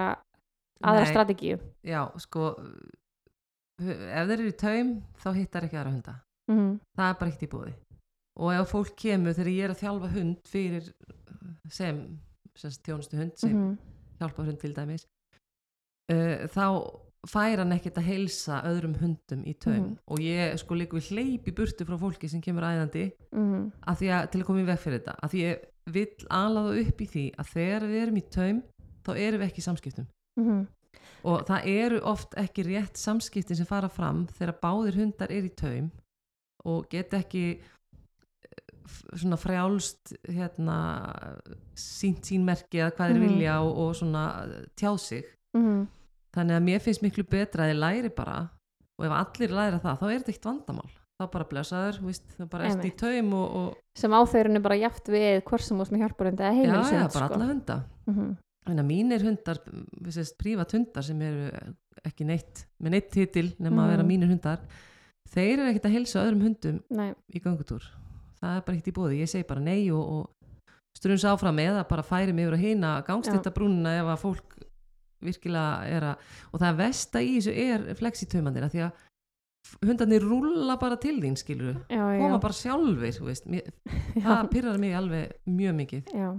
aðra 0.83 0.99
Nei. 0.99 1.09
strategíu 1.09 1.57
já, 1.81 2.01
sko 2.21 2.51
ef 3.81 4.27
þeir 4.29 4.35
eru 4.35 4.51
í 4.51 4.59
taum 4.59 4.93
þá 5.23 5.29
hittar 5.39 5.67
ekki 5.67 5.79
aðra 5.79 5.95
hunda 5.95 6.15
mm 6.51 6.75
það 6.97 7.09
er 7.09 7.17
bara 7.19 7.31
ekkert 7.31 7.47
í 7.47 7.51
búði 7.55 7.73
og 8.43 8.53
ef 8.53 8.73
fólk 8.73 8.93
kemur 8.97 9.35
þegar 9.37 9.53
ég 9.53 9.65
er 9.65 9.73
að 9.73 9.81
þjálfa 9.81 10.11
hund 10.13 10.47
fyrir 10.49 10.91
sem, 11.69 12.03
sem 12.57 12.77
tjónustu 12.85 13.17
hund 13.17 13.37
sem 13.37 13.53
-hmm. 13.53 13.75
hjálpa 14.19 14.45
hund 14.45 14.59
til 14.61 14.73
dæmis 14.75 15.07
uh, 16.13 16.45
þá 16.49 16.65
fær 17.27 17.57
hann 17.61 17.71
ekkert 17.71 17.97
að 18.01 18.07
heilsa 18.09 18.61
öðrum 18.67 18.95
hundum 18.99 19.43
í 19.47 19.53
taum 19.59 19.73
Mhm. 19.83 19.97
og 20.07 20.19
ég 20.19 20.57
sko 20.59 20.75
líka 20.75 20.97
við 20.97 21.09
hleyp 21.13 21.47
í 21.47 21.53
burtu 21.55 21.85
frá 21.87 21.97
fólki 21.97 22.29
sem 22.29 22.41
kemur 22.41 22.63
æðandi 22.67 23.11
Mm 23.31 23.71
að 23.87 23.95
því 24.01 24.07
að, 24.11 24.29
til 24.31 24.41
að 24.41 24.45
koma 24.45 24.59
í 24.61 24.65
veg 24.67 24.79
fyrir 24.79 24.99
þetta 24.99 25.15
að 25.23 25.29
því 25.31 25.39
ég 25.43 25.57
vill 25.93 26.27
alaða 26.29 26.79
upp 26.87 27.01
í 27.01 27.07
því 27.07 27.25
að 27.39 27.47
þegar 27.53 27.81
við 27.87 28.01
erum 28.03 28.17
í 28.17 28.25
taum 28.29 28.61
þá 29.05 29.11
erum 29.17 29.39
við 29.41 29.47
ekki 29.47 29.59
í 29.63 29.67
samskiptum 29.69 30.07
-hmm. 30.39 30.67
og 31.23 31.45
það 31.47 31.65
eru 31.67 31.99
oft 32.03 32.33
ekki 32.37 32.63
rétt 32.67 32.97
samskiptin 32.97 33.55
sem 33.55 33.65
fara 33.65 33.87
fram 33.89 34.27
þegar 34.27 34.59
báðir 34.61 34.95
hundar 34.95 35.31
er 35.31 35.43
í 35.43 35.55
taum 35.55 35.91
og 36.65 36.89
get 36.89 37.11
ekki 37.13 37.59
eh, 37.59 39.17
svona 39.17 39.37
frjálst 39.37 40.13
hérna 40.27 40.77
sínt 41.75 42.23
sínmerki 42.27 42.79
eða 42.83 42.91
hvað 42.95 43.09
þeir 43.11 43.19
Mhm. 43.19 43.27
vilja 43.29 43.61
og, 43.61 43.77
og 43.77 43.95
svona 43.95 44.25
eh, 44.43 44.65
tjáð 44.75 44.99
sig 44.99 45.23
Mm 45.55 45.87
þannig 46.33 46.57
að 46.57 46.65
mér 46.67 46.83
finnst 46.83 47.03
miklu 47.05 47.23
betra 47.29 47.65
að 47.67 47.73
ég 47.73 47.79
læri 47.83 48.09
bara 48.15 48.37
og 48.99 49.05
ef 49.07 49.15
allir 49.19 49.53
læra 49.57 49.79
það 49.83 49.99
þá 50.01 50.05
er 50.09 50.19
þetta 50.19 50.33
eitt 50.35 50.47
vandamál 50.49 50.91
þá 51.21 51.25
bara 51.33 51.45
blessaður, 51.49 51.99
víst, 52.07 52.23
þá 52.37 52.45
bara 52.49 52.65
erst 52.67 52.85
í 52.85 52.91
taum 52.97 53.33
og, 53.37 53.57
og 53.59 53.99
sem 53.99 54.11
áþeirinu 54.17 54.61
bara 54.65 54.79
jaft 54.81 55.11
við 55.13 55.43
hvort 55.45 55.61
sem 55.65 55.79
úr 55.79 55.89
sem 55.89 55.99
hjálparhund 56.01 56.41
eða 56.41 56.53
já, 56.57 56.73
já, 56.73 57.03
bara 57.13 57.27
sko. 57.27 57.37
alla 57.37 57.51
hunda 57.51 57.83
mm 58.09 58.33
Þannig 58.63 58.79
að 58.79 58.87
mínir 58.87 59.23
hundar, 59.27 59.57
sést 60.15 60.37
prívat 60.39 60.71
hundar 60.71 61.03
sem 61.03 61.19
eru 61.19 61.49
ekki 62.07 62.23
neitt, 62.23 62.61
með 62.79 62.93
neitt 62.93 63.09
titil 63.11 63.49
nema 63.59 63.83
að 63.83 63.89
vera 63.91 64.03
Mhm. 64.05 64.07
mínir 64.07 64.29
hundar, 64.31 64.61
þeir 65.33 65.57
eru 65.57 65.65
ekkert 65.67 65.87
að 65.89 65.95
helsa 65.97 66.21
öðrum 66.23 66.43
hundum 66.45 66.77
Nei, 66.95 67.09
í 67.35 67.41
göngutúr. 67.43 67.83
Það 68.39 68.55
er 68.55 68.61
bara 68.63 68.77
ekkert 68.77 68.87
í 68.87 68.95
bóði. 68.95 69.19
Ég 69.19 69.27
segi 69.33 69.43
bara 69.49 69.59
nei 69.59 69.91
og, 69.91 70.07
og, 70.15 70.53
struns 70.95 71.25
áfram 71.27 71.59
eða 71.59 71.83
bara 71.89 72.07
færi 72.07 72.31
mig 72.31 72.47
yfir 72.47 72.55
að 72.55 72.63
hýna 72.63 72.93
gangstýttabrúnina 73.03 73.97
ef 73.99 74.13
að 74.13 74.23
fólk 74.23 74.55
virkilega 75.25 75.87
er 75.89 76.05
að 76.11 76.37
og 76.51 76.61
það 76.63 76.79
versta 76.83 77.23
í 77.23 77.33
þessu 77.37 77.55
er 77.65 77.89
flexitaumandir 77.99 78.69
því 78.73 78.85
að 78.87 79.01
hundarnir 79.83 80.23
rúlla 80.27 80.75
bara 80.79 80.97
til 80.99 81.15
þín 81.23 81.37
skilur 81.39 81.79
koma 81.87 82.39
bara 82.43 82.55
sjálfur 82.57 83.19
það 84.25 84.49
pyrrar 84.51 84.79
mig 84.81 84.95
alveg 84.97 85.37
mjög 85.47 85.77
mikið. 85.79 86.11
Já. 86.13 86.29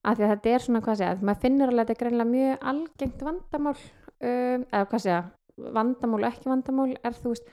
Af 0.00 0.16
því 0.16 0.24
að 0.24 0.32
þetta 0.32 0.52
er 0.54 0.64
svona, 0.64 0.80
hvað 0.84 1.00
segja, 1.00 1.16
maður 1.28 1.42
finnur 1.44 1.70
alveg 1.70 1.82
að 1.82 1.88
þetta 1.88 1.96
er 1.96 2.02
greinlega 2.02 2.30
mjög 2.30 2.68
algengt 2.72 3.24
vandamál 3.26 3.74
um, 3.76 4.62
eða 4.64 4.84
hvað 4.92 5.02
segja, 5.04 5.22
vandamál 5.76 6.20
og 6.20 6.28
ekki 6.30 6.52
vandamál 6.52 6.94
er 6.96 7.16
þú 7.18 7.32
veist, 7.34 7.50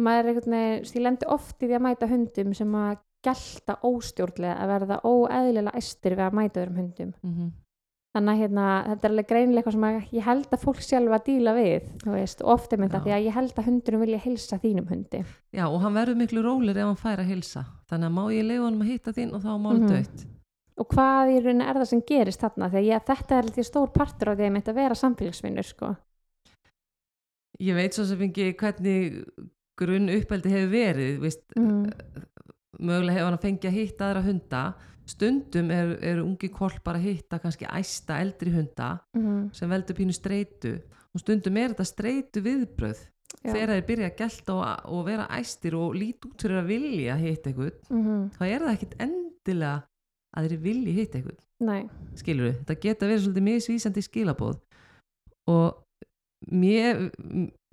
maður 0.00 0.22
er 0.22 0.30
einhvern 0.32 0.56
veginn, 0.56 0.86
ég 0.96 1.04
lendi 1.06 1.28
oft 1.34 1.58
í 1.58 1.68
því 1.68 1.76
að 1.76 1.84
mæta 1.88 2.08
hundum 2.08 2.54
sem 2.56 2.78
að 2.80 2.94
gelta 3.22 3.76
óstjórnlega 3.86 4.54
að 4.58 4.72
verða 4.72 5.00
óeðlilega 5.06 5.78
æstir 5.78 6.16
við 6.16 6.24
að 6.26 6.38
mæta 6.38 6.62
öðrum 6.62 6.80
hundum. 6.80 7.12
Mm 7.22 7.34
-hmm. 7.34 7.50
Þannig 8.12 8.32
að 8.34 8.40
hérna, 8.42 8.64
þetta 8.88 9.06
er 9.08 9.12
alveg 9.12 9.28
greinilega 9.30 9.62
eitthvað 9.62 9.76
sem 9.78 10.16
ég 10.18 10.26
held 10.26 10.50
að 10.52 10.64
fólk 10.66 10.82
sjálfa 10.84 11.16
að 11.18 11.24
díla 11.30 11.54
við 11.56 11.86
veist, 12.12 12.42
og 12.44 12.50
oft 12.56 12.72
er 12.76 12.82
mynda 12.82 12.98
Já. 13.00 13.04
því 13.06 13.14
að 13.16 13.24
ég 13.26 13.36
held 13.38 13.54
að 13.56 13.68
hundurum 13.70 14.02
vilja 14.04 14.20
hilsa 14.26 14.58
þínum 14.60 14.90
hundi 14.92 15.22
Já, 15.52 15.64
og 15.68 15.78
hann 15.80 15.96
verður 15.96 16.20
miklu 16.20 16.44
rólir 16.44 16.76
ef 16.76 16.90
hann 16.90 17.00
fær 17.00 17.22
að 17.24 17.30
hilsa 17.32 17.64
þannig 17.88 18.10
að 18.10 18.16
má 18.18 18.22
ég 18.36 18.44
leifa 18.50 18.66
hann 18.68 18.82
að 18.84 18.92
hitta 18.92 19.16
þín 19.16 19.32
og 19.32 19.40
þá 19.42 19.50
má 19.56 19.68
hann 19.72 19.82
Mhm. 19.82 19.92
dött 19.96 20.26
og 20.82 20.88
hvað 20.88 21.30
í 21.32 21.40
rauninni 21.44 21.66
er 21.68 21.76
það 21.80 21.88
sem 21.88 22.02
gerist 22.08 22.40
þarna 22.42 22.68
að 22.68 22.84
ég, 22.88 23.02
þetta 23.06 23.38
er 23.38 23.48
litið 23.48 23.66
stór 23.68 23.90
partur 23.92 24.28
á 24.28 24.34
því 24.34 24.40
að 24.42 24.46
ég 24.48 24.52
myndi 24.56 24.70
að 24.72 24.78
vera 24.80 24.94
samfélagsvinnur 24.96 25.66
sko. 25.68 25.90
Ég 27.60 27.76
veit 27.76 27.92
svo 27.94 28.04
sem 28.08 28.22
ekki 28.24 28.46
hvernig 28.58 29.18
grunn 29.78 30.08
uppeldi 30.10 30.50
hefur 30.52 30.72
verið 30.72 31.20
veist, 31.22 31.42
mm. 31.56 31.92
mögulega 32.80 33.18
hefur 33.18 33.30
hann 33.30 33.42
fengið 33.44 33.68
að 33.70 33.76
hitta 33.78 34.08
aðra 34.08 34.24
hunda 34.26 34.62
stundum 35.12 35.70
eru 35.74 35.96
er 36.00 36.20
ungi 36.22 36.48
kolpar 36.52 36.96
að 36.98 37.06
hitta 37.10 37.38
kannski 37.42 37.68
æsta 37.68 38.18
eldri 38.22 38.52
hunda 38.54 38.90
Mm. 39.16 39.50
sem 39.52 39.70
veldur 39.70 39.96
pínu 39.98 40.14
streitu. 40.16 40.78
Og 41.14 41.20
stundum 41.20 41.56
er 41.60 41.72
þetta 41.74 41.84
streitu 41.86 42.40
viðbröð 42.42 42.98
Já. 43.44 43.52
þegar 43.52 43.72
þeir 43.74 43.86
byrja 43.88 44.08
að 44.10 44.16
gelta 44.18 44.54
og, 44.54 44.64
og 44.92 45.06
vera 45.06 45.26
æstir 45.38 45.74
og 45.76 45.94
lít 45.96 46.24
út 46.28 46.40
fyrir 46.44 46.60
að 46.62 46.68
vilja 46.72 47.16
hitta 47.20 47.50
einhvern 47.50 47.78
Mm 47.90 48.28
þá 48.36 48.42
er 48.48 48.60
það 48.66 48.74
ekkit 48.76 48.96
endilega 49.06 49.82
að 50.36 50.48
þeir 50.48 50.62
vilji 50.66 50.92
hitta 50.98 51.22
Nei, 51.62 51.82
skilur 52.18 52.48
við, 52.48 52.54
þetta 52.64 52.74
geta 52.82 53.06
verið 53.06 53.22
svolítið 53.22 53.44
misvísandi 53.46 54.02
skilabóð 54.02 54.56
og 55.52 55.76
mér, 56.50 57.04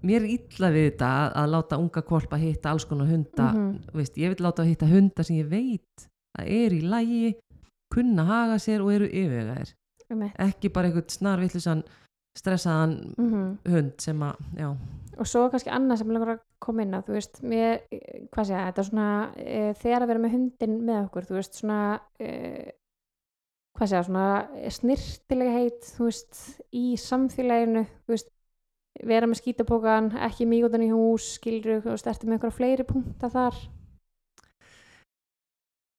mér 0.06 0.22
er 0.22 0.30
illa 0.36 0.70
við 0.76 0.86
þetta 0.92 1.10
að, 1.34 1.48
láta 1.56 1.80
unga 1.82 2.04
kolpa 2.06 2.38
hitta 2.38 2.70
alls 2.74 2.86
konar 2.86 3.10
hunda. 3.10 3.48
Mhm. 3.54 3.80
veist, 3.98 4.18
ég 4.18 4.30
vil 4.36 4.46
láta 4.46 4.64
hitta 4.68 4.86
hunda 4.90 5.24
sem 5.26 5.40
ég 5.42 5.50
veit 5.50 6.08
að 6.38 6.52
er 6.60 6.76
í 6.78 6.82
lægi 6.86 7.34
kunna 7.94 8.26
haga 8.28 8.60
sér 8.62 8.84
og 8.86 8.94
eru 8.94 9.10
yfirvegaðir. 9.10 9.74
Ekki 10.42 10.72
bara 10.74 10.90
einhvern 10.90 11.10
snarvillusan 11.14 11.84
stressaðan 12.38 12.96
mm 13.18 13.48
hund 13.70 13.94
sem 14.02 14.22
að, 14.24 14.42
já, 14.58 14.70
og 15.20 15.28
svo 15.28 15.46
kannski 15.52 15.72
annað 15.74 16.02
sem 16.02 16.10
ég 16.10 16.16
langar 16.16 16.34
að 16.36 16.44
koma 16.64 16.84
inn 16.86 16.96
á 16.96 17.04
þú 17.04 17.16
veist, 17.18 17.40
mér, 17.44 17.82
eh, 17.92 18.26
hvað 18.32 18.50
segja, 18.50 18.66
þetta 18.70 18.82
er 18.82 18.88
svona 18.90 19.08
e, 19.36 19.62
þegar 19.82 20.06
að 20.06 20.12
vera 20.12 20.24
með 20.24 20.36
hundin 20.36 20.76
með 20.88 21.00
okkur 21.06 21.28
þú 21.30 21.38
veist, 21.40 21.60
svona 21.60 21.80
e, 22.20 22.30
hvað 23.78 23.92
segja, 23.92 24.04
svona 24.08 24.70
snirtilega 24.78 25.56
heit, 25.58 25.90
þú 25.98 26.10
veist 26.10 26.44
í 26.76 26.86
samfélaginu, 27.04 27.84
þú 28.06 28.16
veist 28.16 28.32
vera 29.10 29.30
með 29.30 29.42
skítapókan, 29.42 30.14
ekki 30.30 30.48
mýgótan 30.50 30.86
í 30.86 30.92
hús 30.94 31.34
skilur, 31.38 31.84
þú 31.84 31.94
veist, 31.94 32.10
ertu 32.12 32.30
með 32.30 32.40
einhverja 32.40 32.60
fleiri 32.60 32.88
punkta 32.88 33.32
þar 33.34 33.60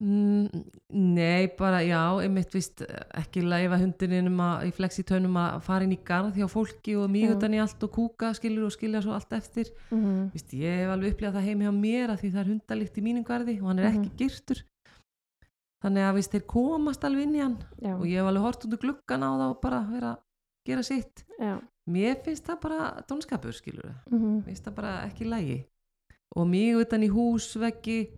Mm, 0.01 0.49
nei, 0.97 1.49
bara 1.59 1.83
já, 1.85 2.01
einmitt 2.23 2.55
vist 2.55 2.81
ekki 3.15 3.43
læfa 3.45 3.77
hundininum 3.83 4.39
að, 4.41 4.63
í 4.71 4.73
flexitönum 4.73 5.35
að 5.37 5.59
fara 5.67 5.85
inn 5.85 5.93
í 5.93 5.99
garð 6.09 6.39
hjá 6.41 6.47
fólki 6.49 6.95
og 6.97 7.11
mýgutan 7.13 7.53
í 7.53 7.61
allt 7.61 7.83
og 7.85 7.91
kúka 7.93 8.31
skilur 8.35 8.65
og 8.65 8.73
skilja 8.73 9.03
svo 9.05 9.13
allt 9.13 9.33
eftir. 9.37 9.69
Mm 9.91 10.01
-hmm. 10.05 10.31
Vist, 10.33 10.55
ég 10.55 10.79
hef 10.81 10.89
alveg 10.95 11.13
upplegað 11.13 11.35
það 11.37 11.45
heim 11.49 11.61
hjá 11.61 11.73
mér 11.81 12.09
að 12.11 12.21
því 12.21 12.31
það 12.33 12.41
er 12.41 12.51
hundalikt 12.53 12.97
í 12.99 13.03
mínum 13.03 13.25
garði 13.25 13.61
og 13.61 13.67
hann 13.69 13.79
er 13.79 13.91
ekki 13.91 14.09
Mhm. 14.09 14.17
girtur. 14.17 14.63
Þannig 15.85 16.03
að 16.09 16.15
vist, 16.15 16.33
þeir 16.33 16.47
komast 16.47 17.05
alveg 17.05 17.23
inn 17.23 17.35
í 17.37 17.41
hann 17.41 17.59
já, 17.83 17.95
og 17.97 18.05
ég 18.07 18.17
hef 18.21 18.27
alveg 18.27 18.43
hort 18.43 18.65
úr 18.65 18.79
gluggan 18.79 19.23
á 19.25 19.31
það 19.37 19.51
og 19.51 19.61
bara 19.61 19.81
vera 19.91 20.11
að 20.13 20.19
gera 20.67 20.83
sitt. 20.83 21.25
Já, 21.41 21.61
mér 21.89 22.17
finnst 22.25 22.45
það 22.47 22.61
bara 22.61 23.03
dónskapur 23.09 23.53
skilur 23.53 23.95
mm 24.11 24.19
-hmm. 24.19 24.45
finnst 24.45 24.65
það 24.65 24.75
bara 24.75 25.05
ekki 25.07 25.25
lægi 25.25 25.65
og 26.37 26.47
mýgutan 26.47 27.03
í 27.03 27.09
húsveggi 27.09 28.09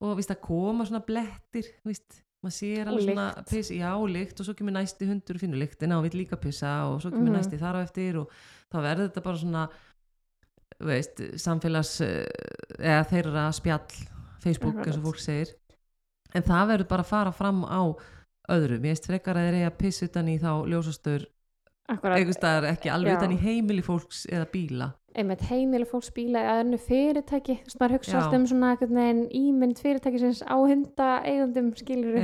og 0.00 0.16
vist, 0.18 0.30
að 0.30 0.40
koma 0.40 0.84
svona 0.88 1.04
blettir 1.06 1.68
vist, 1.84 2.20
maður 2.44 2.56
sér 2.58 2.88
alveg 2.90 3.06
svona 3.08 3.26
piss, 3.48 3.70
já, 3.72 3.90
lykt 4.10 4.40
og 4.40 4.46
svo 4.48 4.54
kemur 4.58 4.74
næsti 4.76 5.06
hundur 5.08 5.38
og 5.38 5.40
finnur 5.40 5.60
lyktina 5.62 5.96
og 5.98 6.04
vil 6.08 6.18
líka 6.24 6.36
pissa 6.40 6.74
og 6.90 7.00
svo 7.02 7.10
kemur 7.14 7.30
Mhm. 7.30 7.38
næsti 7.38 7.58
þar 7.60 7.78
á 7.80 7.84
eftir 7.86 8.18
og 8.20 8.30
þá 8.72 8.76
verður 8.84 9.08
þetta 9.08 9.22
bara 9.24 9.36
svona 9.38 9.68
veist, 10.84 11.20
samfélags 11.40 12.00
eh, 12.04 12.26
eða 12.78 13.04
þeirra 13.08 13.44
spjall 13.54 13.94
Facebook 14.44 14.76
eins 14.84 14.98
og 14.98 15.04
fólk 15.06 15.20
segir. 15.22 15.54
En 16.34 16.42
það 16.42 16.66
verður 16.72 16.88
bara 16.90 17.02
að 17.04 17.12
fara 17.12 17.32
fram 17.32 17.62
á 17.64 17.80
öðru, 18.50 18.80
mér 18.82 18.92
finnst 18.92 19.06
frekar 19.08 19.38
að 19.38 19.46
þeir 19.48 19.58
eiga 19.62 19.70
piss 19.78 20.02
utan 20.02 20.28
í 20.28 20.34
þá 20.42 20.50
ljósastur 20.68 21.24
einhvers 22.18 22.36
staðar 22.40 22.66
ekki 22.72 22.90
alveg 22.92 23.12
Já. 23.14 23.16
utan 23.20 23.32
í 23.32 23.38
heimili 23.40 23.82
fólks 23.84 24.26
eða 24.26 24.46
bíla 24.52 24.90
einmitt 25.14 25.46
heimili 25.48 25.86
fólks 25.86 26.10
bíla 26.14 26.42
eða 26.42 26.64
önnu 26.64 26.80
fyrirtæki. 26.82 27.60
Þú 27.62 27.70
veist, 27.70 27.80
maður 27.80 27.96
hugsa 27.98 28.18
alltaf 28.18 28.36
um 28.40 28.46
svona 28.50 28.74
veginn 28.80 29.24
ímynd 29.30 29.80
fyrirtækisins 29.82 30.42
á 30.42 30.56
hunda 30.58 31.08
eigundum 31.22 31.72
skilur 31.78 32.18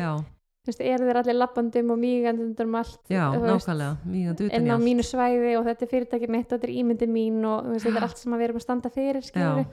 þú 0.61 0.69
veist, 0.69 0.83
eru 0.85 1.07
þeir 1.09 1.21
allir 1.23 1.39
lappandum 1.39 1.93
og 1.95 2.01
mýgandum 2.01 2.67
um 2.69 2.75
allt 2.81 3.13
já, 3.13 3.23
veist, 3.33 3.71
í 3.71 4.25
á 4.69 4.77
mínu 4.83 5.07
svæði 5.07 5.55
og 5.57 5.69
þetta 5.69 5.87
er 5.87 5.93
fyrirtæki 5.95 6.29
mitt 6.29 6.51
og 6.51 6.59
þetta 6.59 6.69
er 6.69 6.75
ímyndi 6.83 7.09
mín 7.09 7.41
og 7.49 7.71
veist, 7.71 7.87
þetta 7.87 8.03
er 8.03 8.09
allt 8.09 8.21
sem 8.21 8.37
við 8.37 8.47
erum 8.49 8.61
að 8.61 8.67
standa 8.67 8.93
fyrir 8.93 9.25
skilur 9.25 9.65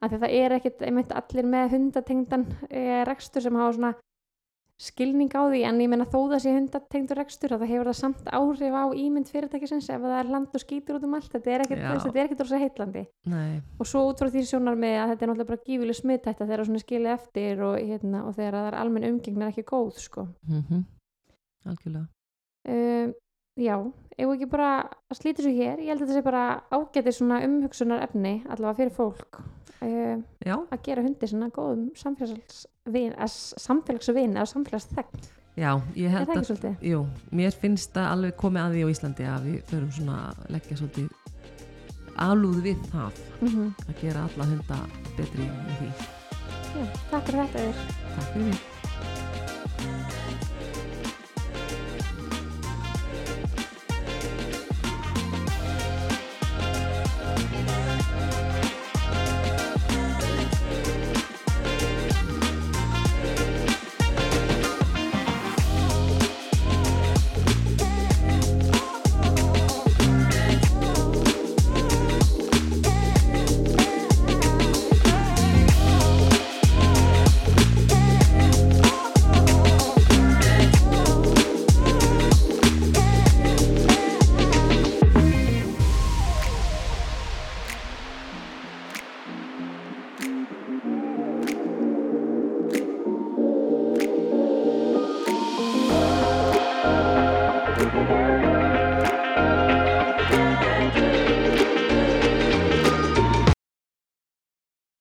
af 0.00 0.10
því 0.10 0.16
að 0.16 0.24
það 0.24 0.34
er 0.38 0.56
ekkit 0.58 0.82
einmitt 0.88 1.12
allir 1.16 1.48
með 1.48 1.76
hundatengdan 1.76 2.46
e, 2.70 2.80
rekstur 3.08 3.44
sem 3.44 3.60
hafa 3.60 3.76
svona 3.76 3.92
skilning 4.80 5.30
á 5.30 5.46
því 5.46 5.60
en 5.68 5.78
ég 5.84 5.90
meina 5.90 6.06
þó 6.08 6.26
það 6.32 6.40
sé 6.42 6.52
hundatengdur 6.54 7.18
rekstur 7.20 7.54
þá 7.54 7.62
hefur 7.62 7.90
það 7.90 7.98
samt 8.00 8.30
áhrif 8.34 8.74
á 8.74 8.84
ímynd 8.90 9.30
fyrirtækisins 9.30 9.90
ef 9.94 10.02
það 10.02 10.16
er 10.18 10.30
land 10.32 10.56
og 10.56 10.62
skítur 10.62 10.98
út 10.98 11.06
um 11.06 11.14
allt. 11.14 11.30
Þetta 11.30 11.52
er 11.52 11.64
er 11.64 12.24
ekkit 12.24 12.42
rosa 12.42 12.58
heitlandi 12.58 13.04
Nei, 13.30 13.60
og 13.78 13.86
svo 13.86 14.02
út 14.10 14.18
frá 14.18 14.32
því 14.32 14.42
sjónar 14.48 14.78
með 14.78 14.96
að 14.98 15.12
þetta 15.12 15.24
er 15.24 15.30
náttúrulega 15.30 15.50
bara 15.52 15.66
gífileg 15.68 15.98
smittætta 16.00 16.48
þegar 16.48 16.66
svona 16.66 16.82
skilja 16.82 17.14
eftir 17.14 17.62
og, 17.62 17.76
hérna, 17.78 18.24
og 18.26 18.34
þegar 18.34 18.58
það 18.58 18.70
er 18.72 18.78
almenn 18.80 19.08
umgengn 19.12 19.46
er 19.46 19.54
ekki 19.54 19.66
góð 19.70 20.00
sko. 20.02 20.28
mm 20.48 20.84
algjörlega. 21.64 22.08
Um, 22.68 23.12
já, 23.56 23.76
ef 24.18 24.32
ekki 24.34 24.48
bara 24.52 24.70
að 25.08 25.18
slíta 25.20 25.44
svo 25.44 25.52
hér, 25.54 25.80
ég 25.80 25.92
held 25.92 26.02
að 26.02 26.10
þetta 26.10 26.18
sé 26.18 26.24
bara 26.26 26.44
ágætið 26.74 27.16
svona 27.18 27.42
umhugsunar 27.46 28.04
efni 28.04 28.34
allavega 28.48 28.78
fyrir 28.82 28.96
fólk 28.98 29.40
Já, 29.84 30.56
að 30.56 30.82
gera 30.86 31.04
hundi 31.04 31.30
svona 31.30 31.50
góðum 31.54 31.88
samfélagsvin 31.98 33.16
að 33.16 33.34
samfélagsvin 33.64 34.36
eða 34.36 34.46
samfélagsþegn, 34.52 35.26
já, 35.60 35.70
ég 35.98 36.14
held 36.14 36.32
að 36.34 36.48
svolítið? 36.50 36.86
Jú, 36.92 37.04
mér 37.34 37.58
finnst 37.62 37.92
það 37.96 38.10
alveg 38.12 38.36
komið 38.40 38.64
að 38.64 38.76
því 38.76 38.84
á 38.84 38.88
Íslandi 38.94 39.28
að 39.30 39.48
við 39.50 39.62
förum 39.70 39.94
svona 39.98 40.18
að 40.30 40.44
leggja 40.56 40.80
svolítið 40.80 41.08
alúð 42.24 42.60
við 42.68 42.84
það 42.92 43.22
Mm 43.44 43.72
að 43.88 43.96
gera 44.00 44.28
alla 44.28 44.46
hunda 44.50 44.78
betri 45.18 45.48
í 45.48 45.80
því. 45.80 45.90
Já, 46.74 46.86
takk 47.10 47.26
fyrir 47.26 47.42
þetta 47.42 47.66
Eir. 47.66 47.82
Takk 48.14 48.30
fyrir 48.32 48.46
mig. 48.46 48.73